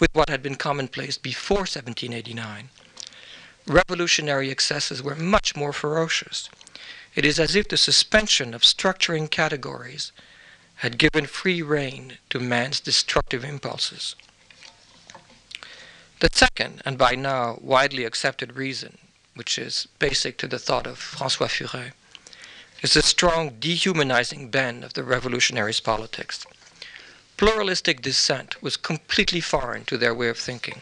with 0.00 0.10
what 0.12 0.28
had 0.28 0.42
been 0.42 0.56
commonplace 0.56 1.18
before 1.18 1.58
1789. 1.58 2.70
Revolutionary 3.66 4.50
excesses 4.50 5.02
were 5.02 5.14
much 5.14 5.54
more 5.54 5.72
ferocious. 5.72 6.48
It 7.14 7.24
is 7.24 7.38
as 7.38 7.54
if 7.54 7.68
the 7.68 7.76
suspension 7.76 8.52
of 8.52 8.62
structuring 8.62 9.30
categories 9.30 10.12
had 10.76 10.98
given 10.98 11.26
free 11.26 11.62
rein 11.62 12.18
to 12.30 12.38
man's 12.38 12.80
destructive 12.80 13.44
impulses. 13.44 14.16
The 16.20 16.30
second, 16.32 16.80
and 16.86 16.96
by 16.96 17.14
now 17.14 17.58
widely 17.60 18.04
accepted 18.04 18.56
reason, 18.56 18.96
which 19.34 19.58
is 19.58 19.86
basic 19.98 20.38
to 20.38 20.48
the 20.48 20.58
thought 20.58 20.86
of 20.86 20.98
Francois 20.98 21.48
Furet, 21.48 21.92
is 22.80 22.94
the 22.94 23.02
strong 23.02 23.56
dehumanizing 23.60 24.48
bend 24.48 24.82
of 24.82 24.94
the 24.94 25.04
revolutionaries' 25.04 25.80
politics. 25.80 26.46
Pluralistic 27.36 28.00
dissent 28.00 28.62
was 28.62 28.78
completely 28.78 29.42
foreign 29.42 29.84
to 29.84 29.98
their 29.98 30.14
way 30.14 30.28
of 30.28 30.38
thinking. 30.38 30.80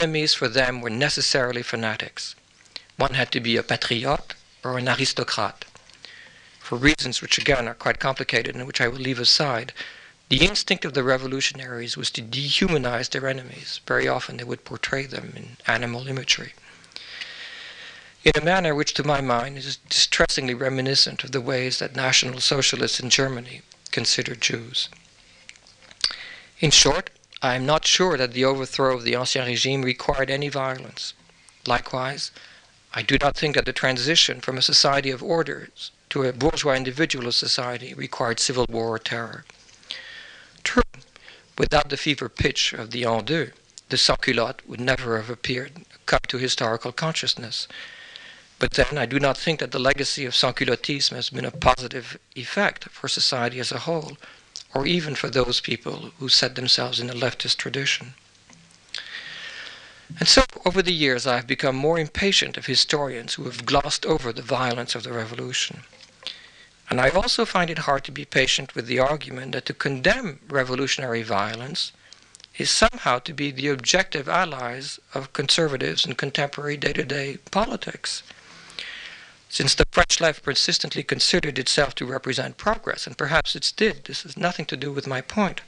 Enemies 0.00 0.32
for 0.32 0.48
them 0.48 0.80
were 0.80 0.88
necessarily 0.88 1.62
fanatics. 1.62 2.34
One 2.96 3.12
had 3.12 3.30
to 3.32 3.40
be 3.40 3.58
a 3.58 3.62
patriote 3.62 4.32
or 4.64 4.78
an 4.78 4.88
aristocrate. 4.88 5.66
For 6.58 6.78
reasons 6.78 7.20
which 7.20 7.36
again 7.36 7.68
are 7.68 7.74
quite 7.74 7.98
complicated 7.98 8.54
and 8.56 8.66
which 8.66 8.80
I 8.80 8.88
will 8.88 8.96
leave 8.96 9.18
aside, 9.18 9.74
The 10.32 10.46
instinct 10.46 10.86
of 10.86 10.94
the 10.94 11.04
revolutionaries 11.04 11.98
was 11.98 12.10
to 12.12 12.22
dehumanize 12.22 13.10
their 13.10 13.28
enemies. 13.28 13.82
Very 13.86 14.08
often 14.08 14.38
they 14.38 14.44
would 14.44 14.64
portray 14.64 15.04
them 15.04 15.34
in 15.36 15.58
animal 15.66 16.08
imagery. 16.08 16.54
In 18.24 18.32
a 18.34 18.40
manner 18.40 18.74
which, 18.74 18.94
to 18.94 19.04
my 19.04 19.20
mind, 19.20 19.58
is 19.58 19.76
distressingly 19.90 20.54
reminiscent 20.54 21.22
of 21.22 21.32
the 21.32 21.42
ways 21.42 21.80
that 21.80 21.94
National 21.94 22.40
Socialists 22.40 22.98
in 22.98 23.10
Germany 23.10 23.60
considered 23.90 24.40
Jews. 24.40 24.88
In 26.60 26.70
short, 26.70 27.10
I 27.42 27.54
am 27.56 27.66
not 27.66 27.86
sure 27.86 28.16
that 28.16 28.32
the 28.32 28.46
overthrow 28.46 28.96
of 28.96 29.04
the 29.04 29.14
Ancien 29.14 29.44
Regime 29.44 29.82
required 29.82 30.30
any 30.30 30.48
violence. 30.48 31.12
Likewise, 31.66 32.30
I 32.94 33.02
do 33.02 33.18
not 33.20 33.36
think 33.36 33.56
that 33.56 33.66
the 33.66 33.74
transition 33.74 34.40
from 34.40 34.56
a 34.56 34.62
society 34.62 35.10
of 35.10 35.22
orders 35.22 35.90
to 36.08 36.22
a 36.22 36.32
bourgeois 36.32 36.72
individualist 36.72 37.38
society 37.38 37.92
required 37.92 38.40
civil 38.40 38.64
war 38.70 38.94
or 38.94 38.98
terror. 38.98 39.44
True, 40.64 40.82
without 41.58 41.88
the 41.90 41.96
fever 41.96 42.28
pitch 42.28 42.72
of 42.72 42.90
the 42.90 43.04
en 43.04 43.24
deux, 43.24 43.52
the 43.88 43.98
sans-culotte 43.98 44.62
would 44.66 44.80
never 44.80 45.16
have 45.18 45.28
appeared, 45.28 45.84
come 46.06 46.20
to 46.28 46.38
historical 46.38 46.92
consciousness. 46.92 47.68
But 48.58 48.72
then 48.72 48.96
I 48.96 49.06
do 49.06 49.18
not 49.18 49.36
think 49.36 49.58
that 49.60 49.72
the 49.72 49.78
legacy 49.78 50.24
of 50.24 50.34
sans-culottisme 50.34 51.14
has 51.16 51.30
been 51.30 51.44
a 51.44 51.50
positive 51.50 52.18
effect 52.36 52.84
for 52.88 53.08
society 53.08 53.58
as 53.58 53.72
a 53.72 53.80
whole, 53.80 54.16
or 54.72 54.86
even 54.86 55.14
for 55.14 55.28
those 55.28 55.60
people 55.60 56.12
who 56.18 56.28
set 56.28 56.54
themselves 56.54 57.00
in 57.00 57.08
the 57.08 57.14
leftist 57.14 57.56
tradition. 57.56 58.14
And 60.18 60.28
so, 60.28 60.44
over 60.64 60.82
the 60.82 60.92
years, 60.92 61.26
I 61.26 61.36
have 61.36 61.46
become 61.46 61.74
more 61.74 61.98
impatient 61.98 62.56
of 62.56 62.66
historians 62.66 63.34
who 63.34 63.44
have 63.44 63.66
glossed 63.66 64.06
over 64.06 64.32
the 64.32 64.42
violence 64.42 64.94
of 64.94 65.02
the 65.02 65.12
revolution. 65.12 65.82
And 66.90 67.00
I 67.00 67.08
also 67.08 67.44
find 67.44 67.70
it 67.70 67.78
hard 67.78 68.04
to 68.04 68.12
be 68.12 68.24
patient 68.24 68.74
with 68.74 68.86
the 68.86 68.98
argument 68.98 69.52
that 69.52 69.66
to 69.66 69.74
condemn 69.74 70.40
revolutionary 70.48 71.22
violence 71.22 71.92
is 72.58 72.70
somehow 72.70 73.18
to 73.20 73.32
be 73.32 73.50
the 73.50 73.68
objective 73.68 74.28
allies 74.28 75.00
of 75.14 75.32
conservatives 75.32 76.04
in 76.04 76.14
contemporary 76.14 76.76
day 76.76 76.92
to 76.92 77.04
day 77.04 77.38
politics. 77.50 78.22
Since 79.48 79.74
the 79.74 79.86
French 79.90 80.20
left 80.20 80.42
persistently 80.42 81.02
considered 81.02 81.58
itself 81.58 81.94
to 81.96 82.06
represent 82.06 82.56
progress, 82.56 83.06
and 83.06 83.18
perhaps 83.18 83.54
it 83.54 83.72
did, 83.76 84.04
this 84.04 84.22
has 84.22 84.36
nothing 84.36 84.64
to 84.66 84.76
do 84.76 84.92
with 84.92 85.06
my 85.06 85.20
point. 85.20 85.60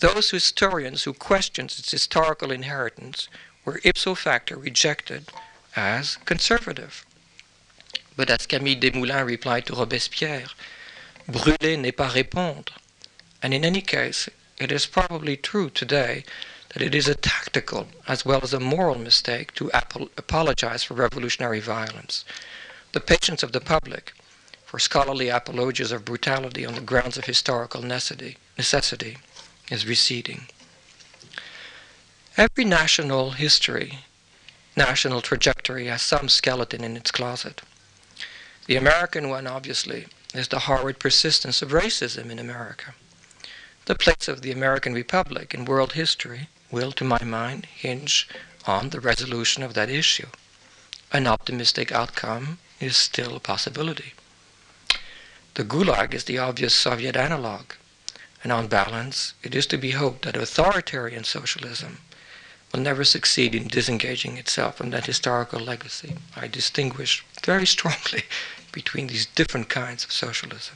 Those 0.00 0.30
historians 0.30 1.04
who 1.04 1.12
questioned 1.12 1.74
its 1.76 1.90
historical 1.90 2.50
inheritance 2.50 3.28
were 3.64 3.80
ipso 3.84 4.14
facto 4.14 4.56
rejected 4.56 5.30
as 5.74 6.16
conservative. 6.24 7.04
But 8.16 8.30
as 8.30 8.46
Camille 8.46 8.78
Desmoulins 8.78 9.26
replied 9.26 9.66
to 9.66 9.74
Robespierre, 9.74 10.48
brûler 11.28 11.78
n'est 11.78 11.96
pas 11.96 12.12
répondre. 12.12 12.72
And 13.42 13.52
in 13.52 13.64
any 13.64 13.80
case, 13.80 14.28
it 14.58 14.70
is 14.70 14.86
probably 14.86 15.36
true 15.36 15.68
today 15.68 16.24
that 16.72 16.82
it 16.82 16.94
is 16.94 17.08
a 17.08 17.14
tactical 17.14 17.88
as 18.06 18.24
well 18.24 18.40
as 18.42 18.52
a 18.52 18.60
moral 18.60 18.98
mistake 18.98 19.54
to 19.54 19.70
ap- 19.72 19.96
apologize 20.16 20.84
for 20.84 20.94
revolutionary 20.94 21.60
violence. 21.60 22.24
The 22.92 23.00
patience 23.00 23.42
of 23.42 23.52
the 23.52 23.60
public 23.60 24.12
for 24.64 24.78
scholarly 24.78 25.28
apologies 25.28 25.92
of 25.92 26.04
brutality 26.04 26.64
on 26.64 26.74
the 26.74 26.80
grounds 26.80 27.16
of 27.16 27.26
historical 27.26 27.82
necessity, 27.82 28.38
necessity 28.56 29.18
is 29.70 29.86
receding. 29.86 30.46
Every 32.36 32.64
national 32.64 33.32
history, 33.32 34.00
national 34.76 35.20
trajectory 35.20 35.86
has 35.86 36.02
some 36.02 36.28
skeleton 36.28 36.82
in 36.82 36.96
its 36.96 37.12
closet. 37.12 37.62
The 38.66 38.76
American 38.76 39.28
one, 39.28 39.46
obviously, 39.46 40.06
is 40.32 40.48
the 40.48 40.60
horrid 40.60 40.98
persistence 40.98 41.60
of 41.60 41.72
racism 41.72 42.30
in 42.30 42.38
America. 42.38 42.94
The 43.84 43.94
place 43.94 44.26
of 44.26 44.40
the 44.40 44.52
American 44.52 44.94
Republic 44.94 45.52
in 45.52 45.66
world 45.66 45.92
history 45.92 46.48
will, 46.70 46.90
to 46.92 47.04
my 47.04 47.22
mind, 47.22 47.66
hinge 47.66 48.26
on 48.66 48.88
the 48.88 49.00
resolution 49.00 49.62
of 49.62 49.74
that 49.74 49.90
issue. 49.90 50.28
An 51.12 51.26
optimistic 51.26 51.92
outcome 51.92 52.58
is 52.80 52.96
still 52.96 53.36
a 53.36 53.40
possibility. 53.40 54.14
The 55.54 55.64
Gulag 55.64 56.14
is 56.14 56.24
the 56.24 56.38
obvious 56.38 56.74
Soviet 56.74 57.16
analog, 57.16 57.74
and 58.42 58.50
on 58.50 58.68
balance, 58.68 59.34
it 59.42 59.54
is 59.54 59.66
to 59.66 59.76
be 59.76 59.90
hoped 59.90 60.22
that 60.22 60.36
authoritarian 60.36 61.24
socialism 61.24 61.98
will 62.74 62.80
never 62.80 63.04
succeed 63.04 63.54
in 63.54 63.68
disengaging 63.68 64.36
itself 64.36 64.78
from 64.78 64.90
that 64.90 65.06
historical 65.06 65.60
legacy. 65.60 66.16
I 66.34 66.48
distinguish 66.48 67.24
very 67.44 67.66
strongly 67.66 68.24
between 68.72 69.06
these 69.06 69.26
different 69.26 69.68
kinds 69.68 70.02
of 70.02 70.10
socialism. 70.10 70.74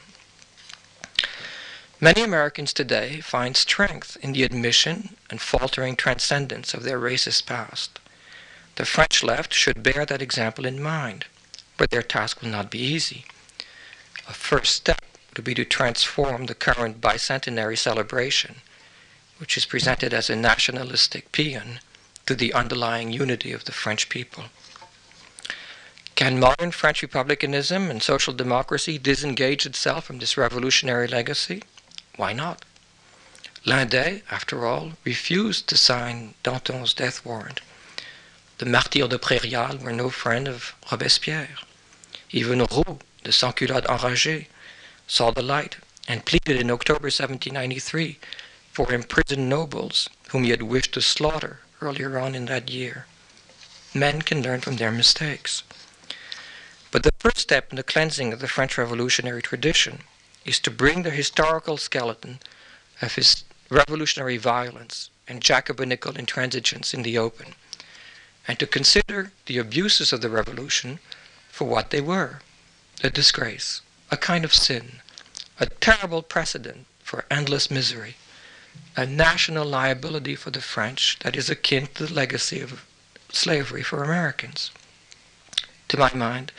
Many 2.00 2.22
Americans 2.22 2.72
today 2.72 3.20
find 3.20 3.56
strength 3.56 4.16
in 4.22 4.32
the 4.32 4.44
admission 4.44 5.16
and 5.28 5.40
faltering 5.40 5.96
transcendence 5.96 6.72
of 6.72 6.84
their 6.84 7.00
racist 7.00 7.46
past. 7.46 7.98
The 8.76 8.84
French 8.84 9.24
left 9.24 9.52
should 9.52 9.82
bear 9.82 10.06
that 10.06 10.22
example 10.22 10.66
in 10.66 10.80
mind, 10.80 11.24
but 11.76 11.90
their 11.90 12.04
task 12.04 12.40
will 12.40 12.50
not 12.50 12.70
be 12.70 12.78
easy. 12.78 13.24
A 14.28 14.34
first 14.34 14.76
step 14.76 15.02
would 15.34 15.44
be 15.44 15.54
to 15.54 15.64
transform 15.64 16.46
the 16.46 16.54
current 16.54 17.00
bicentenary 17.00 17.76
celebration, 17.76 18.60
which 19.38 19.56
is 19.56 19.66
presented 19.66 20.14
as 20.14 20.30
a 20.30 20.36
nationalistic 20.36 21.32
paean, 21.32 21.80
to 22.28 22.34
the 22.34 22.52
underlying 22.52 23.10
unity 23.10 23.52
of 23.52 23.64
the 23.64 23.72
French 23.72 24.10
people. 24.10 24.44
Can 26.14 26.38
modern 26.38 26.72
French 26.72 27.00
republicanism 27.00 27.90
and 27.90 28.02
social 28.02 28.34
democracy 28.34 28.98
disengage 28.98 29.64
itself 29.64 30.04
from 30.04 30.18
this 30.18 30.36
revolutionary 30.36 31.08
legacy? 31.08 31.62
Why 32.16 32.34
not? 32.34 32.66
Lindet, 33.64 34.24
after 34.30 34.66
all, 34.66 34.92
refused 35.04 35.68
to 35.68 35.78
sign 35.78 36.34
Danton's 36.42 36.92
death 36.92 37.24
warrant. 37.24 37.62
The 38.58 38.66
martyrs 38.66 39.08
de 39.08 39.18
Prairial 39.18 39.80
were 39.80 39.94
no 39.94 40.10
friend 40.10 40.46
of 40.46 40.74
Robespierre. 40.92 41.56
Even 42.30 42.58
Roux, 42.58 42.98
the 43.24 43.32
sans-culotte 43.32 43.86
enragé, 43.86 44.48
saw 45.06 45.30
the 45.30 45.40
light 45.40 45.78
and 46.06 46.26
pleaded 46.26 46.60
in 46.60 46.70
October 46.70 47.08
1793 47.08 48.18
for 48.70 48.92
imprisoned 48.92 49.48
nobles 49.48 50.10
whom 50.28 50.44
he 50.44 50.50
had 50.50 50.60
wished 50.60 50.92
to 50.92 51.00
slaughter 51.00 51.60
earlier 51.80 52.18
on 52.18 52.34
in 52.34 52.46
that 52.46 52.70
year. 52.70 53.06
Men 53.94 54.22
can 54.22 54.42
learn 54.42 54.60
from 54.60 54.76
their 54.76 54.92
mistakes. 54.92 55.62
But 56.90 57.02
the 57.02 57.12
first 57.18 57.38
step 57.38 57.70
in 57.70 57.76
the 57.76 57.82
cleansing 57.82 58.32
of 58.32 58.40
the 58.40 58.48
French 58.48 58.78
revolutionary 58.78 59.42
tradition 59.42 60.00
is 60.44 60.58
to 60.60 60.70
bring 60.70 61.02
the 61.02 61.10
historical 61.10 61.76
skeleton 61.76 62.40
of 63.02 63.14
his 63.14 63.44
revolutionary 63.70 64.38
violence 64.38 65.10
and 65.26 65.42
Jacobinical 65.42 66.14
intransigence 66.14 66.94
in 66.94 67.02
the 67.02 67.18
open, 67.18 67.54
and 68.46 68.58
to 68.58 68.66
consider 68.66 69.32
the 69.46 69.58
abuses 69.58 70.12
of 70.12 70.22
the 70.22 70.30
revolution 70.30 70.98
for 71.50 71.66
what 71.66 71.90
they 71.90 72.00
were 72.00 72.40
a 73.04 73.10
disgrace, 73.10 73.80
a 74.10 74.16
kind 74.16 74.44
of 74.44 74.52
sin, 74.52 75.00
a 75.60 75.66
terrible 75.66 76.22
precedent 76.22 76.86
for 77.02 77.24
endless 77.30 77.70
misery, 77.70 78.16
a 78.96 79.06
national 79.06 79.64
liability 79.64 80.34
for 80.34 80.50
the 80.50 80.60
French 80.60 81.18
that 81.20 81.36
is 81.36 81.48
akin 81.48 81.86
to 81.94 82.06
the 82.06 82.12
legacy 82.12 82.60
of 82.60 82.84
slavery 83.30 83.82
for 83.82 84.02
Americans. 84.02 84.70
To 85.88 85.96
my 85.96 86.12
mind, 86.14 86.52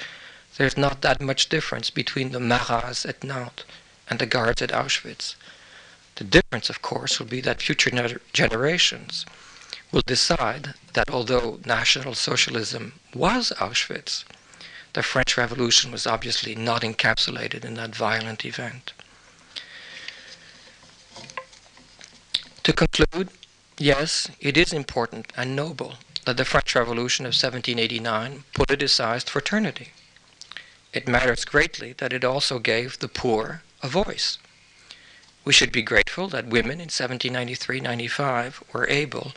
there's 0.58 0.78
not 0.78 1.02
that 1.02 1.22
much 1.22 1.50
difference 1.50 1.90
between 1.90 2.32
the 2.32 2.40
Marats 2.40 3.08
at 3.08 3.24
Nantes 3.24 3.64
and 4.10 4.20
the 4.20 4.26
guards 4.26 4.62
at 4.62 4.72
Auschwitz. 4.72 5.36
The 6.16 6.24
difference, 6.24 6.70
of 6.70 6.82
course, 6.82 7.20
will 7.20 7.28
be 7.28 7.42
that 7.42 7.62
future 7.62 8.20
generations 8.34 9.26
will 9.92 10.02
decide 10.06 10.74
that 10.94 11.10
although 11.10 11.60
National 11.66 12.14
Socialism 12.14 12.94
was 13.14 13.54
Auschwitz, 13.58 14.24
the 14.94 15.04
French 15.04 15.38
Revolution 15.38 15.92
was 15.92 16.08
obviously 16.08 16.56
not 16.56 16.82
encapsulated 16.82 17.64
in 17.64 17.76
that 17.76 17.96
violent 17.96 18.44
event. 18.44 18.94
To 22.70 22.86
conclude, 22.88 23.30
yes, 23.80 24.30
it 24.40 24.56
is 24.56 24.74
important 24.74 25.34
and 25.36 25.56
noble 25.56 25.96
that 26.26 26.38
the 26.38 26.46
French 26.46 26.76
Revolution 26.76 27.26
of 27.26 27.30
1789 27.30 28.44
politicized 28.54 29.28
fraternity 29.28 29.94
it 30.94 31.08
matters 31.08 31.46
greatly 31.46 31.94
that 31.94 32.14
it 32.14 32.24
also 32.24 32.60
gave 32.60 33.00
the 33.00 33.08
poor 33.08 33.64
a 33.82 33.88
voice. 33.88 34.38
We 35.44 35.52
should 35.52 35.72
be 35.72 35.82
grateful 35.82 36.28
that 36.28 36.46
women 36.46 36.74
in 36.74 36.92
1793 36.94 37.80
95 37.80 38.64
were 38.72 38.88
able, 38.88 39.34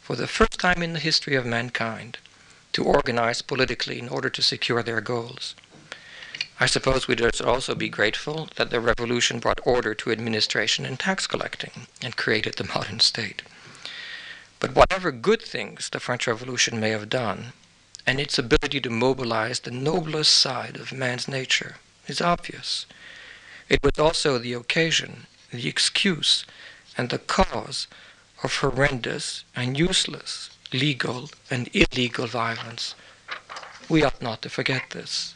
for 0.00 0.16
the 0.16 0.26
first 0.26 0.58
time 0.58 0.82
in 0.82 0.92
the 0.92 0.98
history 0.98 1.36
of 1.36 1.46
mankind, 1.46 2.18
to 2.72 2.82
organize 2.82 3.42
politically 3.42 4.00
in 4.00 4.08
order 4.08 4.28
to 4.30 4.42
secure 4.42 4.82
their 4.82 5.00
goals. 5.00 5.54
I 6.60 6.66
suppose 6.66 7.08
we 7.08 7.16
should 7.16 7.40
also 7.40 7.74
be 7.74 7.88
grateful 7.88 8.48
that 8.56 8.70
the 8.70 8.80
revolution 8.80 9.38
brought 9.40 9.60
order 9.64 9.94
to 9.94 10.12
administration 10.12 10.86
and 10.86 10.98
tax 10.98 11.26
collecting 11.26 11.86
and 12.02 12.16
created 12.16 12.54
the 12.54 12.64
modern 12.64 13.00
state. 13.00 13.42
But 14.60 14.74
whatever 14.74 15.10
good 15.10 15.42
things 15.42 15.88
the 15.88 16.00
French 16.00 16.26
Revolution 16.26 16.78
may 16.78 16.90
have 16.90 17.08
done, 17.08 17.52
and 18.06 18.20
its 18.20 18.38
ability 18.38 18.80
to 18.82 18.90
mobilize 18.90 19.60
the 19.60 19.70
noblest 19.70 20.32
side 20.32 20.76
of 20.76 20.92
man's 20.92 21.26
nature 21.26 21.76
is 22.06 22.20
obvious. 22.20 22.86
It 23.68 23.82
was 23.82 23.98
also 23.98 24.38
the 24.38 24.52
occasion, 24.52 25.26
the 25.50 25.68
excuse, 25.68 26.44
and 26.96 27.10
the 27.10 27.18
cause 27.18 27.88
of 28.42 28.56
horrendous 28.56 29.44
and 29.56 29.78
useless 29.78 30.50
legal 30.72 31.30
and 31.50 31.68
illegal 31.74 32.26
violence. 32.26 32.94
We 33.88 34.02
ought 34.02 34.22
not 34.22 34.42
to 34.42 34.48
forget 34.48 34.90
this. 34.90 35.34